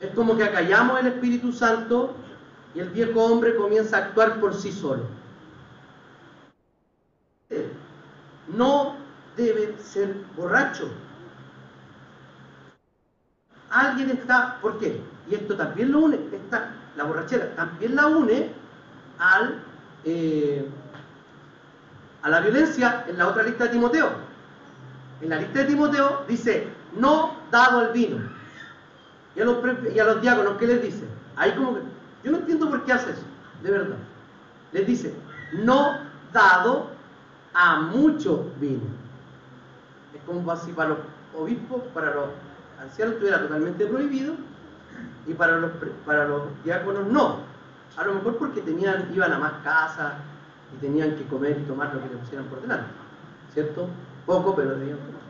Es 0.00 0.14
como 0.14 0.36
que 0.36 0.44
acallamos 0.44 1.00
el 1.00 1.08
Espíritu 1.08 1.52
Santo 1.52 2.14
y 2.74 2.80
el 2.80 2.90
viejo 2.90 3.20
hombre 3.24 3.56
comienza 3.56 3.96
a 3.96 4.00
actuar 4.06 4.40
por 4.40 4.54
sí 4.54 4.72
solo. 4.72 5.02
No 8.48 8.96
debe 9.36 9.76
ser 9.82 10.14
borracho. 10.36 10.90
Alguien 13.70 14.10
está, 14.10 14.58
¿por 14.60 14.78
qué? 14.78 15.00
Y 15.28 15.34
esto 15.34 15.56
también 15.56 15.92
lo 15.92 16.00
une, 16.00 16.18
esta, 16.32 16.72
la 16.96 17.04
borrachera 17.04 17.54
también 17.54 17.94
la 17.94 18.06
une 18.06 18.52
al 19.18 19.62
eh, 20.04 20.68
a 22.22 22.28
la 22.28 22.40
violencia 22.40 23.04
en 23.08 23.18
la 23.18 23.28
otra 23.28 23.42
lista 23.42 23.64
de 23.64 23.70
Timoteo. 23.70 24.10
En 25.20 25.30
la 25.30 25.36
lista 25.36 25.60
de 25.60 25.64
Timoteo 25.66 26.24
dice, 26.28 26.68
no 26.96 27.36
dado 27.50 27.80
al 27.80 27.92
vino. 27.92 28.18
Y 29.36 29.40
a 29.40 29.44
los, 29.44 29.58
y 29.94 29.98
a 29.98 30.04
los 30.04 30.20
diáconos, 30.20 30.56
¿qué 30.58 30.66
les 30.66 30.82
dice? 30.82 31.04
Ahí 31.36 31.52
como 31.52 31.74
que, 31.74 31.80
yo 32.24 32.32
no 32.32 32.38
entiendo 32.38 32.68
por 32.68 32.84
qué 32.84 32.92
hace 32.92 33.12
eso, 33.12 33.22
de 33.62 33.70
verdad. 33.70 33.96
Les 34.72 34.86
dice, 34.86 35.14
no 35.52 35.98
dado 36.32 36.90
a 37.54 37.80
mucho 37.80 38.50
vino. 38.60 38.82
Es 40.14 40.22
como 40.24 40.56
si 40.56 40.72
para 40.72 40.90
los 40.90 40.98
obispos, 41.36 41.82
para 41.94 42.14
los 42.14 42.28
ancianos 42.80 43.14
estuviera 43.14 43.40
totalmente 43.40 43.86
prohibido 43.86 44.34
y 45.26 45.34
para 45.34 45.58
los, 45.58 45.70
para 46.06 46.26
los 46.26 46.42
diáconos 46.64 47.06
no. 47.06 47.38
A 47.96 48.04
lo 48.04 48.14
mejor 48.14 48.36
porque 48.38 48.60
tenían, 48.60 49.10
iban 49.14 49.32
a 49.32 49.38
más 49.38 49.52
casas, 49.64 50.14
y 50.74 50.80
tenían 50.80 51.16
que 51.16 51.26
comer 51.26 51.58
y 51.58 51.64
tomar 51.64 51.92
lo 51.94 52.02
que 52.02 52.08
le 52.08 52.16
pusieran 52.16 52.46
por 52.46 52.60
delante. 52.62 52.90
¿Cierto? 53.52 53.88
Poco, 54.26 54.54
pero 54.54 54.76
debían 54.76 54.98
tomar. 54.98 55.20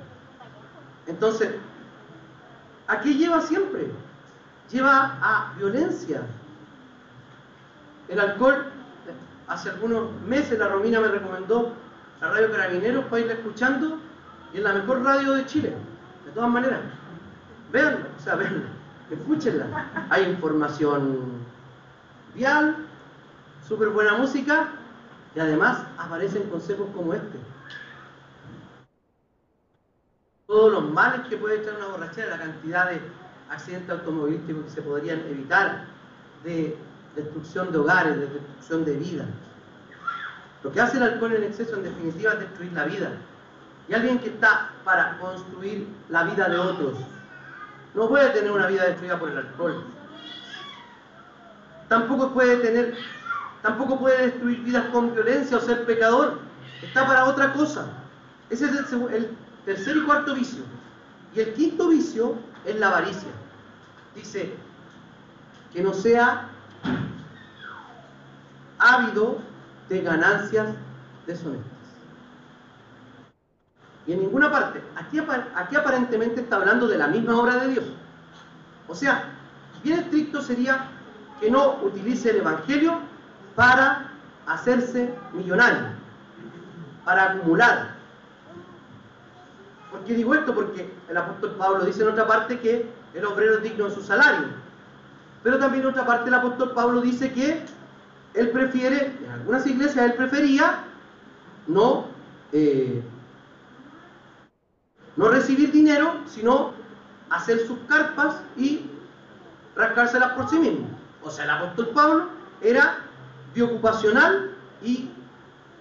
Entonces, 1.07 1.55
¿a 2.87 3.01
qué 3.01 3.15
lleva 3.15 3.41
siempre? 3.41 3.91
Lleva 4.71 5.19
a 5.21 5.55
violencia. 5.57 6.23
El 8.09 8.21
alcohol, 8.21 8.67
hace 9.49 9.71
algunos 9.71 10.13
meses 10.23 10.59
la 10.59 10.69
Romina 10.69 11.01
me 11.01 11.09
recomendó 11.09 11.73
la 12.21 12.29
radio 12.29 12.51
Carabineros 12.51 13.05
para 13.07 13.21
irla 13.21 13.33
escuchando 13.35 13.99
y 14.53 14.59
la 14.59 14.73
mejor 14.75 15.03
radio 15.03 15.33
de 15.33 15.47
Chile, 15.47 15.75
de 16.25 16.33
todas 16.33 16.51
maneras. 16.51 16.81
Veanla, 17.73 18.09
o 18.19 18.23
sea, 18.23 18.35
veanla, 18.35 18.69
escúchenla. 19.11 20.07
Hay 20.11 20.25
información 20.25 21.33
vial, 22.35 22.77
súper 23.67 23.89
buena 23.89 24.15
música 24.15 24.69
y 25.35 25.41
además 25.41 25.85
aparecen 25.97 26.49
consejos 26.51 26.89
como 26.95 27.15
este. 27.15 27.39
Todos 30.47 30.73
los 30.73 30.91
males 30.91 31.27
que 31.29 31.37
puede 31.37 31.63
echar 31.63 31.77
una 31.77 31.87
borrachera, 31.87 32.37
la 32.37 32.39
cantidad 32.39 32.91
de 32.91 33.01
accidentes 33.49 33.91
automovilísticos 33.91 34.65
que 34.65 34.71
se 34.71 34.83
podrían 34.83 35.21
evitar, 35.21 35.85
de 36.45 36.77
destrucción 37.15 37.71
de 37.71 37.79
hogares, 37.79 38.17
de 38.17 38.27
destrucción 38.27 38.85
de 38.85 38.97
vida. 38.97 39.27
Lo 40.63 40.73
que 40.73 40.81
hace 40.81 40.99
el 40.99 41.05
alcohol 41.05 41.33
en 41.33 41.45
exceso 41.45 41.77
en 41.77 41.85
definitiva 41.85 42.33
es 42.35 42.41
destruir 42.41 42.73
la 42.73 42.85
vida. 42.85 43.13
Y 43.89 43.95
alguien 43.95 44.19
que 44.19 44.29
está 44.29 44.71
para 44.85 45.19
construir 45.19 45.87
la 46.09 46.25
vida 46.25 46.49
de 46.49 46.59
otros 46.59 46.99
no 47.95 48.09
puede 48.09 48.31
tener 48.31 48.53
una 48.53 48.67
vida 48.67 48.85
destruida 48.85 49.19
por 49.19 49.31
el 49.31 49.39
alcohol. 49.39 49.85
Tampoco 51.89 52.33
puede 52.33 52.57
tener 52.59 52.97
Tampoco 53.63 53.99
puede 53.99 54.27
destruir 54.27 54.61
vidas 54.61 54.87
con 54.87 55.15
violencia 55.15 55.57
o 55.57 55.61
ser 55.61 55.85
pecador. 55.85 56.39
Está 56.83 57.07
para 57.07 57.27
otra 57.27 57.53
cosa. 57.53 57.87
Ese 58.49 58.67
es 58.67 58.93
el, 58.93 59.37
tercer 59.65 59.97
y 59.99 60.03
cuarto 60.03 60.35
vicio. 60.35 60.63
Y 61.35 61.41
el 61.41 61.53
quinto 61.53 61.89
vicio 61.89 62.37
es 62.65 62.77
la 62.77 62.89
avaricia. 62.89 63.29
Dice 64.15 64.55
que 65.73 65.83
no 65.83 65.93
sea 65.93 66.49
ávido 68.79 69.39
de 69.91 70.01
ganancias 70.03 70.69
deshonestas. 71.27 71.67
Y 74.07 74.13
en 74.13 74.21
ninguna 74.21 74.51
parte, 74.51 74.83
aquí, 74.97 75.21
aquí 75.55 75.77
aparentemente 75.77 76.41
está 76.41 76.57
hablando 76.57 76.89
de 76.89 76.97
la 76.97 77.09
misma 77.09 77.37
obra 77.37 77.57
de 77.57 77.69
Dios. 77.69 77.85
O 78.89 78.95
sea, 78.95 79.25
bien 79.83 79.99
estricto 79.99 80.41
sería 80.41 80.87
que 81.41 81.51
no 81.51 81.81
utilice 81.83 82.31
el 82.31 82.37
Evangelio 82.37 82.99
para 83.57 84.13
hacerse 84.47 85.13
millonario, 85.33 85.89
para 87.05 87.33
acumular. 87.33 87.97
¿Por 89.91 90.05
qué 90.05 90.15
digo 90.15 90.35
esto? 90.35 90.55
Porque 90.55 90.89
el 91.09 91.17
apóstol 91.17 91.57
Pablo 91.59 91.85
dice 91.85 92.03
en 92.03 92.11
otra 92.11 92.27
parte 92.29 92.61
que 92.61 92.89
el 93.13 93.25
obrero 93.27 93.57
es 93.57 93.63
digno 93.65 93.87
de 93.87 93.95
su 93.95 94.03
salario. 94.03 94.49
Pero 95.43 95.59
también 95.59 95.83
en 95.83 95.91
otra 95.91 96.07
parte 96.07 96.29
el 96.29 96.35
apóstol 96.35 96.73
Pablo 96.75 97.01
dice 97.01 97.33
que 97.33 97.65
él 98.35 98.51
prefiere, 98.51 99.17
en 99.25 99.31
algunas 99.31 99.67
iglesias 99.67 100.05
él 100.07 100.15
prefería 100.15 100.85
no 101.67 102.07
eh, 102.53 103.03
no 105.17 105.29
recibir 105.29 105.71
dinero, 105.71 106.15
sino 106.27 106.73
hacer 107.29 107.67
sus 107.67 107.79
carpas 107.89 108.37
y 108.57 108.87
rascárselas 109.77 110.33
por 110.33 110.49
sí 110.49 110.59
mismo. 110.59 110.89
O 111.23 111.31
sea, 111.31 111.45
el 111.45 111.51
apóstol 111.51 111.91
Pablo 111.95 112.29
era 112.63 112.99
biocupacional 113.55 114.53
y 114.83 115.11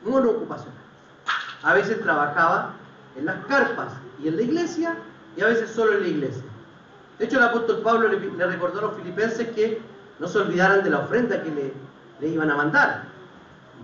monoocupacional. 0.03 0.77
A 1.63 1.73
veces 1.73 2.01
trabajaba 2.01 2.73
en 3.15 3.25
las 3.25 3.45
carpas 3.45 3.93
y 4.21 4.27
en 4.27 4.35
la 4.35 4.41
iglesia 4.41 4.97
y 5.37 5.41
a 5.41 5.47
veces 5.47 5.71
solo 5.71 5.93
en 5.93 6.01
la 6.01 6.07
iglesia. 6.07 6.43
De 7.17 7.25
hecho, 7.25 7.37
el 7.37 7.43
apóstol 7.43 7.81
Pablo 7.81 8.07
le, 8.07 8.45
recordó 8.45 8.79
a 8.79 8.81
los 8.83 8.95
filipenses 8.95 9.47
que 9.49 9.81
no 10.19 10.27
se 10.27 10.37
olvidaran 10.37 10.83
de 10.83 10.89
la 10.89 10.99
ofrenda 10.99 11.41
que 11.43 11.51
le, 11.51 11.73
le 12.19 12.27
iban 12.29 12.51
a 12.51 12.55
mandar, 12.55 13.03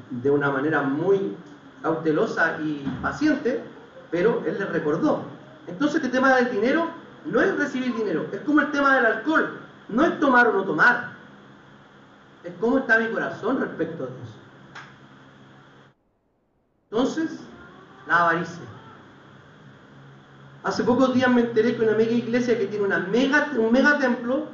de 0.10 0.30
una 0.30 0.52
manera 0.52 0.82
muy 0.82 1.36
cautelosa 1.82 2.58
y 2.62 2.84
paciente, 3.02 3.64
pero 4.12 4.44
él 4.46 4.58
les 4.60 4.70
recordó. 4.70 5.24
Entonces, 5.68 5.98
este 5.98 6.10
tema 6.10 6.36
del 6.36 6.52
dinero 6.52 6.90
no 7.26 7.42
es 7.42 7.56
recibir 7.58 7.96
dinero, 7.96 8.28
es 8.32 8.42
como 8.42 8.62
el 8.62 8.72
tema 8.72 8.96
del 8.96 9.06
alcohol, 9.06 9.60
no 9.90 10.06
es 10.06 10.20
tomar 10.20 10.48
o 10.48 10.54
no 10.54 10.64
tomar, 10.64 11.12
es 12.44 12.54
cómo 12.60 12.78
está 12.80 13.00
mi 13.00 13.08
corazón 13.08 13.60
respecto 13.60 14.04
a 14.04 14.08
eso. 14.08 14.46
Entonces, 16.92 17.40
la 18.08 18.22
avaricia. 18.22 18.64
Hace 20.64 20.84
pocos 20.84 21.14
días 21.14 21.30
me 21.30 21.42
enteré 21.42 21.76
que 21.76 21.84
una 21.84 21.96
mega 21.96 22.12
iglesia 22.12 22.58
que 22.58 22.66
tiene 22.66 22.88
mega, 22.88 23.52
un 23.58 23.72
mega 23.72 24.00
templo 24.00 24.48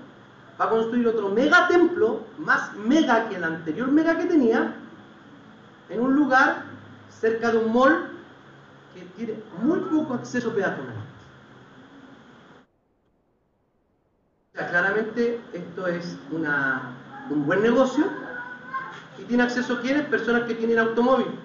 va 0.62 0.68
a 0.68 0.70
construir 0.70 1.08
otro 1.08 1.30
mega 1.30 1.68
templo, 1.68 2.24
más 2.38 2.76
mega 2.76 3.28
que 3.28 3.36
el 3.36 3.44
anterior 3.44 3.92
mega 3.92 4.16
que 4.16 4.26
tenía, 4.26 4.76
en 5.90 6.00
un 6.00 6.16
lugar 6.16 6.66
cerca 7.10 7.52
de 7.52 7.58
un 7.58 7.74
mall 7.74 8.10
que 8.94 9.02
tiene 9.16 9.42
muy 9.64 9.80
poco 9.80 10.14
acceso 10.14 10.54
peatonal. 10.54 10.98
O 14.54 14.58
sea, 14.58 14.70
claramente 14.70 15.42
esto 15.52 15.88
es 15.88 16.16
un 16.30 17.46
buen 17.48 17.64
negocio 17.64 18.06
y 19.18 19.24
tiene 19.24 19.42
acceso 19.42 19.82
quienes? 19.82 20.06
Personas 20.06 20.44
que 20.44 20.54
tienen 20.54 20.78
automóvil. 20.78 21.40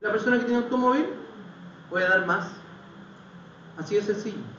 La 0.00 0.10
persona 0.10 0.38
que 0.38 0.46
tiene 0.46 0.64
automóvil 0.64 1.06
puede 1.88 2.08
dar 2.08 2.26
más. 2.26 2.48
Así 3.78 3.94
de 3.94 4.02
sencillo. 4.02 4.55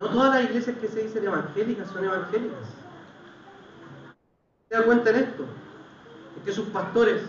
No 0.00 0.08
todas 0.08 0.34
las 0.34 0.44
iglesias 0.50 0.78
que 0.78 0.88
se 0.88 1.02
dicen 1.02 1.24
evangélicas 1.24 1.90
son 1.90 2.04
evangélicas. 2.04 2.58
¿Se 4.68 4.74
da 4.74 4.84
cuenta 4.84 5.10
en 5.10 5.16
esto? 5.16 5.44
Es 6.38 6.44
que 6.44 6.52
sus 6.52 6.68
pastores 6.70 7.22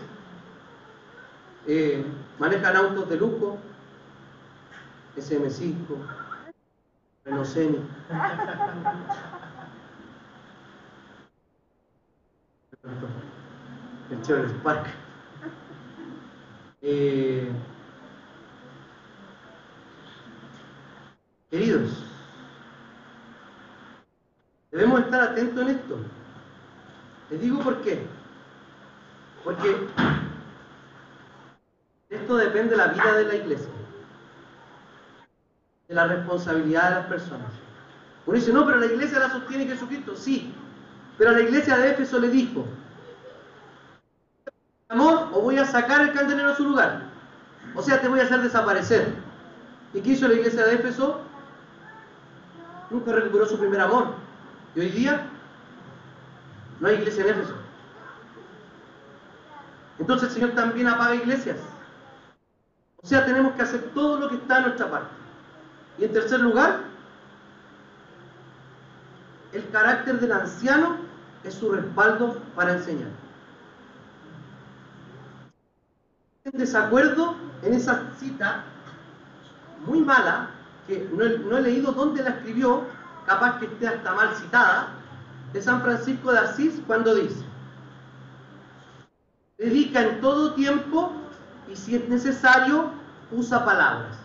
eh, 1.66 2.02
manejan 2.38 2.76
autos 2.76 3.10
de 3.10 3.16
lujo, 3.16 3.58
SM5, 5.16 5.74
Renault. 7.26 7.56
El 14.10 14.22
Chevrolet 14.22 14.50
Spark. 14.50 14.86
Eh, 16.80 17.52
queridos, 21.50 22.11
debemos 24.72 25.00
estar 25.00 25.20
atentos 25.20 25.62
en 25.62 25.68
esto. 25.68 25.98
Les 27.30 27.40
digo 27.40 27.60
por 27.60 27.80
qué. 27.82 28.04
Porque 29.44 29.88
esto 32.08 32.36
depende 32.36 32.70
de 32.70 32.76
la 32.76 32.88
vida 32.88 33.14
de 33.14 33.24
la 33.24 33.34
iglesia, 33.34 33.70
de 35.88 35.94
la 35.94 36.06
responsabilidad 36.06 36.88
de 36.88 36.94
las 36.96 37.06
personas. 37.06 37.52
Uno 38.26 38.38
dice, 38.38 38.52
no, 38.52 38.64
pero 38.64 38.78
la 38.78 38.86
iglesia 38.86 39.18
la 39.18 39.30
sostiene 39.30 39.66
Jesucristo. 39.66 40.14
Sí, 40.16 40.54
pero 41.18 41.30
a 41.30 41.34
la 41.34 41.40
iglesia 41.40 41.76
de 41.76 41.90
Éfeso 41.90 42.18
le 42.20 42.28
dijo, 42.28 42.64
amor, 44.88 45.28
o 45.32 45.40
voy 45.40 45.58
a 45.58 45.64
sacar 45.64 46.02
el 46.02 46.12
candelero 46.12 46.50
de 46.50 46.56
su 46.56 46.64
lugar. 46.64 47.02
O 47.74 47.82
sea, 47.82 48.00
te 48.00 48.08
voy 48.08 48.20
a 48.20 48.24
hacer 48.24 48.42
desaparecer. 48.42 49.14
¿Y 49.94 50.00
qué 50.00 50.10
hizo 50.10 50.28
la 50.28 50.34
iglesia 50.34 50.64
de 50.64 50.74
Éfeso? 50.74 51.20
Nunca 52.90 53.12
recuperó 53.12 53.46
su 53.46 53.58
primer 53.58 53.80
amor. 53.80 54.21
Y 54.74 54.80
hoy 54.80 54.88
día 54.88 55.26
no 56.80 56.88
hay 56.88 56.96
iglesia 56.96 57.24
en 57.24 57.30
Éfeso. 57.30 57.54
Entonces 59.98 60.28
el 60.28 60.34
Señor 60.34 60.50
también 60.52 60.88
apaga 60.88 61.14
iglesias. 61.14 61.58
O 63.02 63.06
sea, 63.06 63.24
tenemos 63.24 63.52
que 63.54 63.62
hacer 63.62 63.90
todo 63.94 64.18
lo 64.18 64.28
que 64.28 64.36
está 64.36 64.58
en 64.58 64.62
nuestra 64.64 64.90
parte. 64.90 65.14
Y 65.98 66.04
en 66.04 66.12
tercer 66.12 66.40
lugar, 66.40 66.80
el 69.52 69.68
carácter 69.70 70.18
del 70.20 70.32
anciano 70.32 70.96
es 71.44 71.54
su 71.54 71.70
respaldo 71.70 72.40
para 72.54 72.72
enseñar. 72.72 73.10
En 76.44 76.58
desacuerdo 76.58 77.36
en 77.62 77.74
esa 77.74 78.10
cita 78.18 78.64
muy 79.86 80.00
mala, 80.00 80.50
que 80.86 81.08
no 81.12 81.24
he, 81.24 81.38
no 81.38 81.58
he 81.58 81.62
leído 81.62 81.92
dónde 81.92 82.22
la 82.22 82.30
escribió, 82.30 82.84
capaz 83.26 83.58
que 83.58 83.66
esté 83.66 83.88
hasta 83.88 84.14
mal 84.14 84.34
citada, 84.36 84.88
de 85.52 85.62
San 85.62 85.82
Francisco 85.82 86.32
de 86.32 86.38
Asís 86.38 86.80
cuando 86.86 87.14
dice, 87.14 87.44
dedica 89.58 90.02
en 90.02 90.20
todo 90.20 90.54
tiempo 90.54 91.12
y 91.70 91.76
si 91.76 91.96
es 91.96 92.08
necesario, 92.08 92.90
usa 93.30 93.64
palabras. 93.64 94.16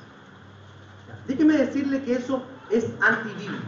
Déjeme 1.28 1.58
decirle 1.58 2.02
que 2.04 2.14
eso 2.14 2.42
es 2.70 2.86
antibíblico. 3.02 3.64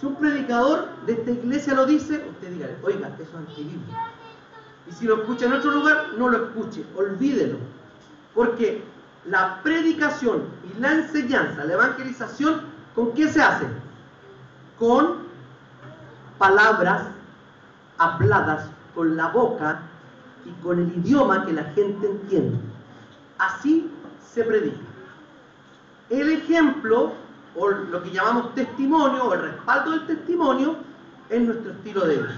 Si 0.00 0.06
un 0.06 0.16
predicador 0.16 0.88
de 1.06 1.12
esta 1.12 1.30
iglesia 1.30 1.74
lo 1.74 1.86
dice, 1.86 2.24
usted 2.28 2.50
diga, 2.50 2.68
oiga, 2.82 3.08
eso 3.08 3.22
es 3.22 3.34
antibíblico. 3.34 3.96
Y 4.88 4.92
si 4.92 5.06
lo 5.06 5.20
escucha 5.20 5.46
en 5.46 5.52
otro 5.52 5.70
lugar, 5.70 6.08
no 6.18 6.28
lo 6.28 6.46
escuche, 6.46 6.84
olvídelo. 6.96 7.58
Porque 8.34 8.82
la 9.26 9.62
predicación 9.62 10.44
y 10.64 10.80
la 10.80 10.92
enseñanza, 10.92 11.64
la 11.64 11.74
evangelización, 11.74 12.62
¿con 12.94 13.12
qué 13.12 13.28
se 13.28 13.40
hace? 13.40 13.66
Con 14.82 15.18
palabras 16.38 17.04
habladas 17.98 18.68
con 18.96 19.16
la 19.16 19.28
boca 19.28 19.82
y 20.44 20.50
con 20.60 20.80
el 20.80 20.88
idioma 20.96 21.46
que 21.46 21.52
la 21.52 21.62
gente 21.66 22.04
entiende. 22.04 22.58
Así 23.38 23.88
se 24.28 24.42
predica. 24.42 24.80
El 26.10 26.30
ejemplo, 26.30 27.12
o 27.54 27.68
lo 27.68 28.02
que 28.02 28.10
llamamos 28.10 28.56
testimonio, 28.56 29.26
o 29.26 29.34
el 29.34 29.42
respaldo 29.42 29.92
del 29.92 30.06
testimonio, 30.08 30.74
es 31.30 31.40
nuestro 31.40 31.70
estilo 31.70 32.04
de 32.04 32.16
vida. 32.16 32.34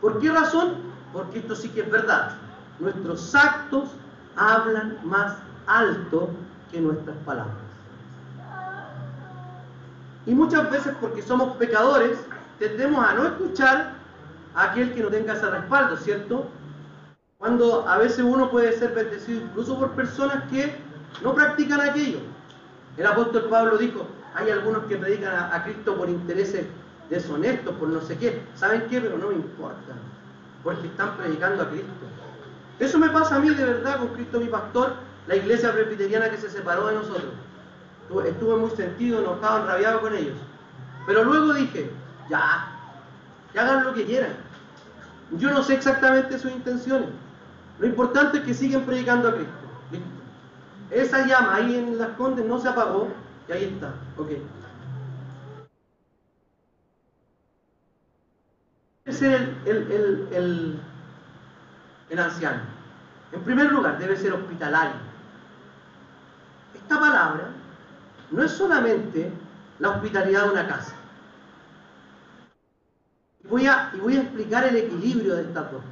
¿Por 0.00 0.18
qué 0.18 0.32
razón? 0.32 0.74
Porque 1.12 1.38
esto 1.38 1.54
sí 1.54 1.68
que 1.68 1.82
es 1.82 1.90
verdad. 1.92 2.32
Nuestros 2.80 3.32
actos 3.36 3.90
hablan 4.34 4.98
más 5.04 5.36
alto 5.68 6.30
que 6.72 6.80
nuestras 6.80 7.16
palabras. 7.18 7.63
Y 10.26 10.34
muchas 10.34 10.70
veces 10.70 10.94
porque 11.00 11.22
somos 11.22 11.56
pecadores, 11.56 12.18
tendemos 12.58 13.04
a 13.04 13.14
no 13.14 13.26
escuchar 13.26 13.94
a 14.54 14.64
aquel 14.64 14.94
que 14.94 15.02
no 15.02 15.08
tenga 15.08 15.34
ese 15.34 15.50
respaldo, 15.50 15.96
¿cierto? 15.96 16.46
Cuando 17.38 17.86
a 17.88 17.98
veces 17.98 18.20
uno 18.20 18.50
puede 18.50 18.72
ser 18.72 18.92
bendecido 18.94 19.42
incluso 19.42 19.78
por 19.78 19.90
personas 19.90 20.44
que 20.50 20.74
no 21.22 21.34
practican 21.34 21.80
aquello. 21.80 22.18
El 22.96 23.06
apóstol 23.06 23.48
Pablo 23.50 23.76
dijo, 23.76 24.06
hay 24.34 24.50
algunos 24.50 24.84
que 24.84 24.96
predican 24.96 25.52
a, 25.52 25.62
Cristo 25.64 25.96
por 25.96 26.08
intereses 26.08 26.66
deshonestos, 27.10 27.74
por 27.76 27.88
no 27.88 28.00
sé 28.00 28.16
qué. 28.16 28.42
¿Saben 28.54 28.86
qué? 28.88 29.00
Pero 29.00 29.18
no 29.18 29.28
me 29.28 29.34
importa, 29.34 29.94
porque 30.62 30.86
están 30.86 31.16
predicando 31.16 31.64
a 31.64 31.68
Cristo. 31.68 31.88
Eso 32.78 32.98
me 32.98 33.10
pasa 33.10 33.36
a 33.36 33.38
mí 33.40 33.50
de 33.50 33.64
verdad 33.64 33.98
con 33.98 34.08
Cristo 34.08 34.40
mi 34.40 34.46
pastor, 34.46 34.94
la 35.26 35.36
iglesia 35.36 35.72
presbiteriana 35.72 36.30
que 36.30 36.38
se 36.38 36.50
separó 36.50 36.88
de 36.88 36.94
nosotros. 36.94 37.32
Estuve 38.08 38.56
muy 38.56 38.70
sentido, 38.70 39.20
enojado, 39.20 39.62
enrabiado 39.62 40.00
con 40.00 40.14
ellos. 40.14 40.36
Pero 41.06 41.24
luego 41.24 41.54
dije, 41.54 41.90
ya, 42.28 42.68
que 43.52 43.58
hagan 43.58 43.84
lo 43.84 43.94
que 43.94 44.04
quieran. 44.04 44.34
Yo 45.32 45.50
no 45.50 45.62
sé 45.62 45.74
exactamente 45.74 46.38
sus 46.38 46.52
intenciones. 46.52 47.08
Lo 47.78 47.86
importante 47.86 48.38
es 48.38 48.44
que 48.44 48.54
siguen 48.54 48.84
predicando 48.84 49.28
a 49.28 49.34
Cristo. 49.34 49.52
Esa 50.90 51.26
llama 51.26 51.56
ahí 51.56 51.76
en 51.76 51.98
las 51.98 52.10
condes 52.10 52.46
no 52.46 52.60
se 52.60 52.68
apagó 52.68 53.08
y 53.48 53.52
ahí 53.52 53.64
está. 53.64 53.94
Ok. 54.16 54.30
Debe 59.04 59.18
ser 59.18 59.54
el, 59.66 60.78
el 62.10 62.18
anciano. 62.18 62.62
En 63.32 63.42
primer 63.42 63.72
lugar, 63.72 63.98
debe 63.98 64.16
ser 64.16 64.32
hospitalario. 64.32 64.94
Esta 66.74 67.00
palabra 67.00 67.50
no 68.30 68.42
es 68.42 68.50
solamente 68.52 69.30
la 69.78 69.90
hospitalidad 69.90 70.44
de 70.44 70.50
una 70.50 70.66
casa. 70.66 70.94
Voy 73.48 73.66
a, 73.66 73.90
y 73.94 73.98
voy 73.98 74.16
a 74.16 74.22
explicar 74.22 74.64
el 74.64 74.76
equilibrio 74.76 75.36
de 75.36 75.42
estas 75.42 75.70
dos 75.70 75.82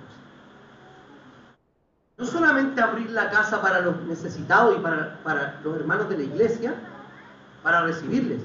no 2.22 2.28
solamente 2.28 2.80
abrir 2.80 3.10
la 3.10 3.30
casa 3.30 3.60
para 3.60 3.80
los 3.80 4.00
necesitados 4.02 4.76
y 4.76 4.80
para, 4.80 5.18
para 5.24 5.60
los 5.64 5.76
hermanos 5.76 6.08
de 6.08 6.18
la 6.18 6.22
iglesia, 6.22 6.74
para 7.64 7.82
recibirles, 7.82 8.40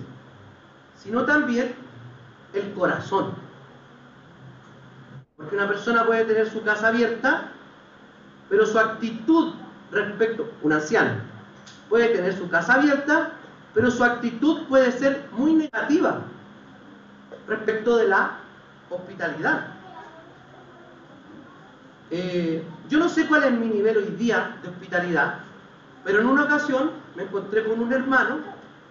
sino 0.95 1.25
también 1.25 1.75
el 2.53 2.73
corazón. 2.73 3.35
Porque 5.35 5.55
una 5.55 5.67
persona 5.67 6.05
puede 6.05 6.25
tener 6.25 6.49
su 6.49 6.63
casa 6.63 6.87
abierta, 6.87 7.51
pero 8.49 8.65
su 8.65 8.79
actitud 8.79 9.53
respecto, 9.91 10.49
un 10.63 10.73
anciano, 10.73 11.21
puede 11.87 12.07
tener 12.09 12.35
su 12.35 12.49
casa 12.49 12.75
abierta, 12.75 13.33
pero 13.77 13.91
su 13.91 14.03
actitud 14.03 14.65
puede 14.67 14.91
ser 14.91 15.27
muy 15.33 15.53
negativa 15.53 16.21
respecto 17.47 17.97
de 17.97 18.07
la 18.07 18.39
hospitalidad. 18.89 19.67
Eh, 22.09 22.63
yo 22.89 22.97
no 22.97 23.07
sé 23.07 23.27
cuál 23.27 23.43
es 23.43 23.51
mi 23.51 23.67
nivel 23.67 23.97
hoy 23.97 24.15
día 24.17 24.57
de 24.63 24.69
hospitalidad, 24.69 25.41
pero 26.03 26.21
en 26.21 26.25
una 26.25 26.45
ocasión 26.45 26.89
me 27.15 27.21
encontré 27.21 27.65
con 27.65 27.79
un 27.79 27.93
hermano 27.93 28.39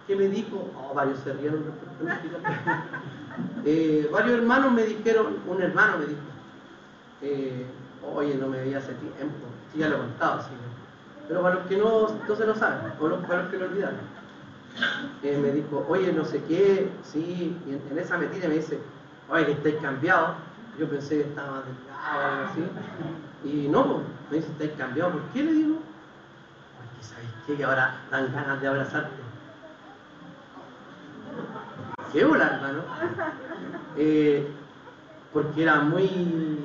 que 0.07 0.15
me 0.15 0.29
dijo, 0.29 0.71
oh, 0.79 0.93
varios 0.93 1.19
se 1.19 1.33
rieron 1.33 1.65
eh, 3.65 4.09
varios 4.09 4.39
hermanos 4.39 4.71
me 4.71 4.83
dijeron, 4.83 5.39
un 5.47 5.61
hermano 5.61 5.97
me 5.97 6.05
dijo, 6.05 6.21
eh, 7.23 7.65
oye, 8.15 8.35
no 8.35 8.47
me 8.47 8.61
veía 8.61 8.77
hace 8.77 8.93
tiempo, 8.93 9.47
sí, 9.73 9.79
ya 9.79 9.89
lo 9.89 9.97
he 9.97 9.99
contado, 9.99 10.43
sí. 10.43 10.51
pero 11.27 11.41
para 11.41 11.55
los 11.55 11.67
que 11.67 11.75
no, 11.75 12.07
no 12.25 12.35
se 12.37 12.45
lo 12.45 12.55
saben, 12.55 12.93
o 13.01 13.27
para 13.27 13.41
los 13.41 13.51
que 13.51 13.57
lo 13.57 13.65
olvidaron, 13.65 14.17
me 15.23 15.51
dijo, 15.51 15.85
oye, 15.89 16.11
no 16.13 16.23
sé 16.23 16.41
qué, 16.43 16.91
sí, 17.03 17.57
y 17.65 17.73
en, 17.91 17.97
esa 17.97 18.17
metida 18.17 18.47
me 18.47 18.55
dice, 18.55 18.79
oye, 19.29 19.45
que 19.45 19.51
estáis 19.53 19.75
cambiado, 19.77 20.35
yo 20.77 20.87
pensé 20.89 21.17
que 21.17 21.29
estaba 21.29 21.63
delgado 21.63 22.45
así. 22.45 22.63
Y 23.43 23.67
no, 23.67 23.85
pues, 23.85 24.05
me 24.29 24.37
dice, 24.37 24.51
estáis 24.51 24.71
cambiado. 24.77 25.11
¿Por 25.11 25.21
qué 25.29 25.43
le 25.43 25.53
digo? 25.53 25.77
Porque 26.77 27.03
sabéis 27.03 27.29
qué? 27.45 27.55
que 27.55 27.63
ahora 27.63 28.01
dan 28.11 28.31
ganas 28.33 28.61
de 28.61 28.67
abrazarte. 28.67 29.27
Qué 32.13 32.23
bola, 32.23 32.47
hermano. 32.47 32.81
Eh, 33.97 34.47
porque 35.33 35.63
era 35.63 35.79
muy 35.79 36.59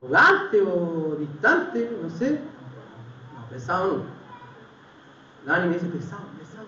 arrogante 0.00 0.62
o 0.62 1.16
distante, 1.18 1.90
no 2.02 2.08
sé. 2.10 2.40
No, 3.34 3.48
pesado 3.48 3.98
no. 3.98 4.17
Dani 5.48 5.68
me 5.68 5.74
dice, 5.76 5.86
pesado, 5.86 6.24
pesado, 6.38 6.66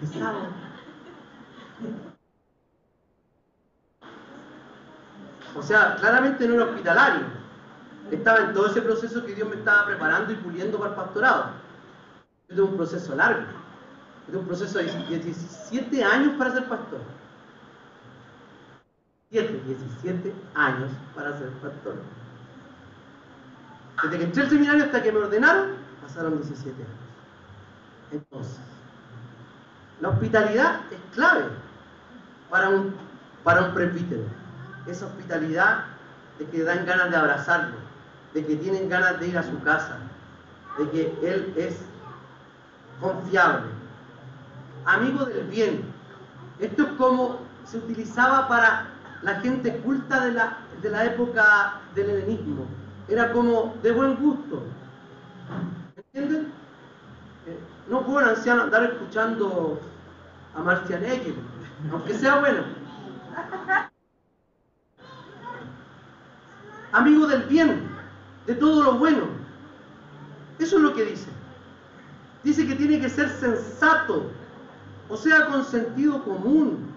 pesado. 0.00 0.38
O 5.54 5.62
sea, 5.62 5.96
claramente 5.96 6.48
no 6.48 6.54
era 6.54 6.64
hospitalario. 6.64 7.26
Estaba 8.10 8.38
en 8.38 8.54
todo 8.54 8.68
ese 8.68 8.80
proceso 8.80 9.26
que 9.26 9.34
Dios 9.34 9.46
me 9.46 9.56
estaba 9.56 9.84
preparando 9.84 10.32
y 10.32 10.36
puliendo 10.36 10.78
para 10.78 10.92
el 10.92 10.96
pastorado. 10.96 11.50
Yo 12.48 12.56
tengo 12.56 12.68
un 12.70 12.76
proceso 12.78 13.14
largo. 13.14 13.42
Yo 13.42 14.26
tengo 14.26 14.40
un 14.40 14.46
proceso 14.46 14.78
de 14.78 14.84
17 14.84 16.04
años 16.04 16.32
para 16.38 16.52
ser 16.52 16.66
pastor. 16.66 17.00
7, 19.32 19.62
17 19.66 20.34
años 20.54 20.90
para 21.14 21.36
ser 21.36 21.50
pastor. 21.60 21.96
Desde 24.02 24.18
que 24.18 24.24
entré 24.24 24.42
al 24.44 24.48
seminario 24.48 24.84
hasta 24.84 25.02
que 25.02 25.12
me 25.12 25.18
ordenaron, 25.18 25.72
pasaron 26.00 26.36
17 26.36 26.82
años. 26.82 27.03
Entonces, 28.10 28.58
la 30.00 30.08
hospitalidad 30.10 30.80
es 30.90 30.98
clave 31.14 31.44
para 32.50 32.68
un, 32.68 32.94
para 33.42 33.62
un 33.62 33.74
presbítero 33.74 34.24
esa 34.86 35.06
hospitalidad 35.06 35.84
de 36.38 36.46
que 36.46 36.62
dan 36.62 36.84
ganas 36.84 37.10
de 37.10 37.16
abrazarlo, 37.16 37.76
de 38.34 38.44
que 38.44 38.56
tienen 38.56 38.88
ganas 38.88 39.18
de 39.20 39.28
ir 39.28 39.38
a 39.38 39.42
su 39.42 39.60
casa, 39.62 39.98
de 40.78 40.90
que 40.90 41.18
Él 41.22 41.54
es 41.56 41.76
confiable, 43.00 43.66
amigo 44.84 45.24
del 45.24 45.46
bien. 45.48 45.84
Esto 46.58 46.82
es 46.82 46.88
como 46.98 47.38
se 47.64 47.78
utilizaba 47.78 48.46
para 48.48 48.86
la 49.22 49.36
gente 49.40 49.76
culta 49.78 50.24
de 50.26 50.32
la, 50.32 50.58
de 50.82 50.90
la 50.90 51.04
época 51.04 51.80
del 51.94 52.10
helenismo. 52.10 52.66
Era 53.08 53.32
como 53.32 53.74
de 53.82 53.92
buen 53.92 54.16
gusto. 54.16 54.62
¿Entienden? 55.96 56.52
Eh, 57.46 57.58
no 57.88 58.02
puedo 58.02 58.18
un 58.18 58.24
anciano 58.24 58.62
andar 58.62 58.84
escuchando 58.84 59.80
a 60.54 60.60
Marcianeque, 60.60 61.34
aunque 61.92 62.14
sea 62.14 62.40
bueno 62.40 62.84
amigo 66.94 67.26
del 67.26 67.42
bien, 67.44 67.88
de 68.46 68.54
todo 68.54 68.82
lo 68.84 68.94
bueno. 68.94 69.22
Eso 70.58 70.76
es 70.76 70.82
lo 70.82 70.94
que 70.94 71.04
dice. 71.04 71.28
Dice 72.44 72.66
que 72.66 72.76
tiene 72.76 73.00
que 73.00 73.08
ser 73.08 73.28
sensato, 73.28 74.30
o 75.08 75.16
sea, 75.16 75.46
con 75.46 75.64
sentido 75.64 76.22
común. 76.24 76.92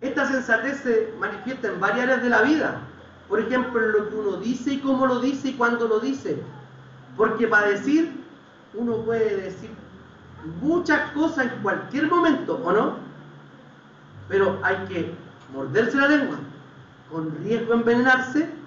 Esta 0.00 0.26
sensatez 0.26 0.80
se 0.80 1.14
manifiesta 1.18 1.68
en 1.68 1.80
varias 1.80 2.04
áreas 2.04 2.22
de 2.22 2.28
la 2.28 2.42
vida. 2.42 2.80
Por 3.28 3.40
ejemplo, 3.40 3.82
en 3.82 3.92
lo 3.92 4.08
que 4.08 4.16
uno 4.16 4.36
dice 4.36 4.74
y 4.74 4.80
cómo 4.80 5.06
lo 5.06 5.20
dice 5.20 5.48
y 5.48 5.54
cuándo 5.54 5.88
lo 5.88 6.00
dice. 6.00 6.42
Porque 7.16 7.46
para 7.46 7.68
decir, 7.68 8.12
uno 8.74 8.98
puede 9.04 9.36
decir 9.36 9.70
muchas 10.60 11.10
cosas 11.12 11.46
en 11.46 11.62
cualquier 11.62 12.08
momento, 12.08 12.60
¿o 12.64 12.72
no? 12.72 12.94
Pero 14.28 14.58
hay 14.62 14.76
que 14.88 15.14
morderse 15.52 15.96
la 15.96 16.08
lengua 16.08 16.36
con 17.10 17.34
riesgo 17.42 17.74
de 17.74 17.80
envenenarse 17.80 18.60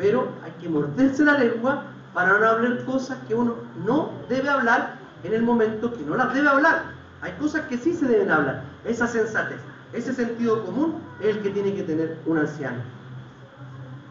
pero 0.00 0.28
hay 0.42 0.50
que 0.52 0.68
morderse 0.70 1.22
la 1.26 1.36
lengua 1.36 1.82
para 2.14 2.38
no 2.38 2.46
hablar 2.46 2.82
cosas 2.86 3.18
que 3.28 3.34
uno 3.34 3.56
no 3.84 4.12
debe 4.30 4.48
hablar 4.48 4.96
en 5.22 5.34
el 5.34 5.42
momento 5.42 5.92
que 5.92 6.02
no 6.04 6.16
las 6.16 6.32
debe 6.32 6.48
hablar. 6.48 6.84
Hay 7.20 7.32
cosas 7.32 7.66
que 7.66 7.76
sí 7.76 7.92
se 7.92 8.06
deben 8.06 8.30
hablar. 8.30 8.62
Esa 8.86 9.06
sensatez, 9.06 9.60
ese 9.92 10.14
sentido 10.14 10.64
común 10.64 11.02
es 11.20 11.36
el 11.36 11.42
que 11.42 11.50
tiene 11.50 11.74
que 11.74 11.82
tener 11.82 12.18
un 12.24 12.38
anciano. 12.38 12.78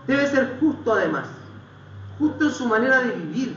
Debe 0.05 0.27
ser 0.27 0.57
justo 0.59 0.93
además, 0.93 1.25
justo 2.19 2.45
en 2.45 2.51
su 2.51 2.67
manera 2.67 3.01
de 3.01 3.11
vivir, 3.13 3.55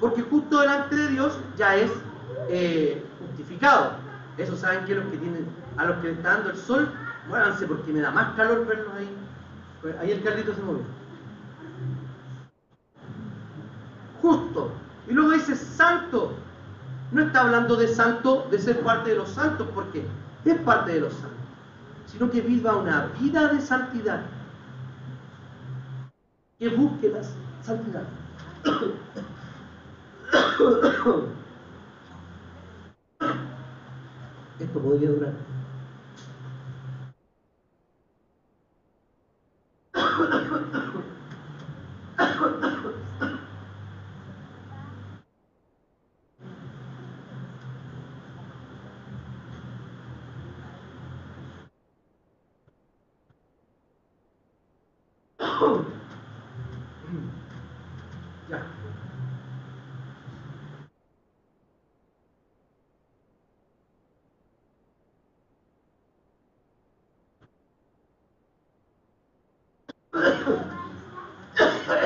porque 0.00 0.22
justo 0.22 0.60
delante 0.60 0.96
de 0.96 1.08
Dios 1.10 1.38
ya 1.56 1.76
es 1.76 1.92
eh, 2.48 3.04
justificado. 3.18 3.92
Eso 4.38 4.56
saben 4.56 4.84
que 4.84 4.94
los 4.94 5.06
que 5.06 5.16
tienen, 5.16 5.46
a 5.76 5.86
los 5.86 5.96
que 5.98 6.10
está 6.10 6.34
dando 6.34 6.50
el 6.50 6.56
sol, 6.56 6.92
muévanse 7.28 7.66
porque 7.66 7.92
me 7.92 8.00
da 8.00 8.10
más 8.10 8.34
calor 8.36 8.66
verlos 8.66 8.92
ahí. 8.96 9.08
Pues 9.82 9.96
ahí 9.98 10.10
el 10.10 10.22
Carlito 10.22 10.54
se 10.54 10.62
movió. 10.62 10.84
justo. 14.26 14.72
Y 15.08 15.12
luego 15.12 15.32
dice 15.32 15.54
santo. 15.54 16.34
No 17.12 17.22
está 17.22 17.42
hablando 17.42 17.76
de 17.76 17.86
santo, 17.86 18.48
de 18.50 18.58
ser 18.58 18.80
parte 18.80 19.10
de 19.10 19.16
los 19.16 19.28
santos, 19.28 19.68
porque 19.72 20.04
es 20.44 20.58
parte 20.62 20.92
de 20.92 21.00
los 21.00 21.12
santos, 21.12 21.38
sino 22.06 22.28
que 22.30 22.40
viva 22.40 22.74
una 22.74 23.12
vida 23.20 23.46
de 23.46 23.60
santidad. 23.60 24.22
Que 26.58 26.68
busque 26.70 27.10
la 27.10 27.20
santidad. 27.62 28.02
Esto 34.58 34.80
podría 34.80 35.10
durar. 35.10 35.45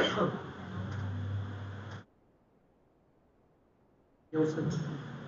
It's 0.03 0.17
a 0.17 0.33
big 4.63 5.20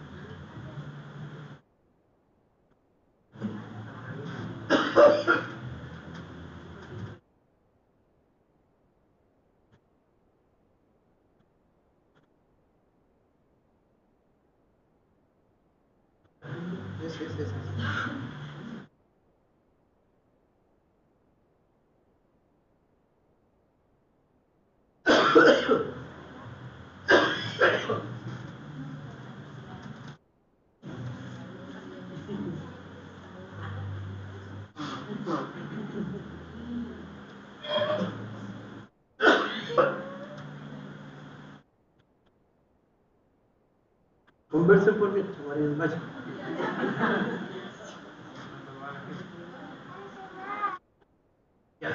Por 44.73 45.77
Valle. 45.77 45.97
Ya. 51.79 51.91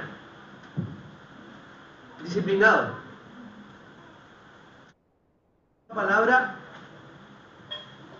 Disciplinado. 2.24 2.94
La 5.90 5.96
palabra 5.96 6.56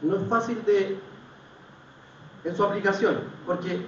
no 0.02 0.16
es 0.16 0.28
fácil 0.28 0.66
de 0.66 1.00
en 2.44 2.56
su 2.56 2.64
aplicación, 2.64 3.20
porque 3.46 3.86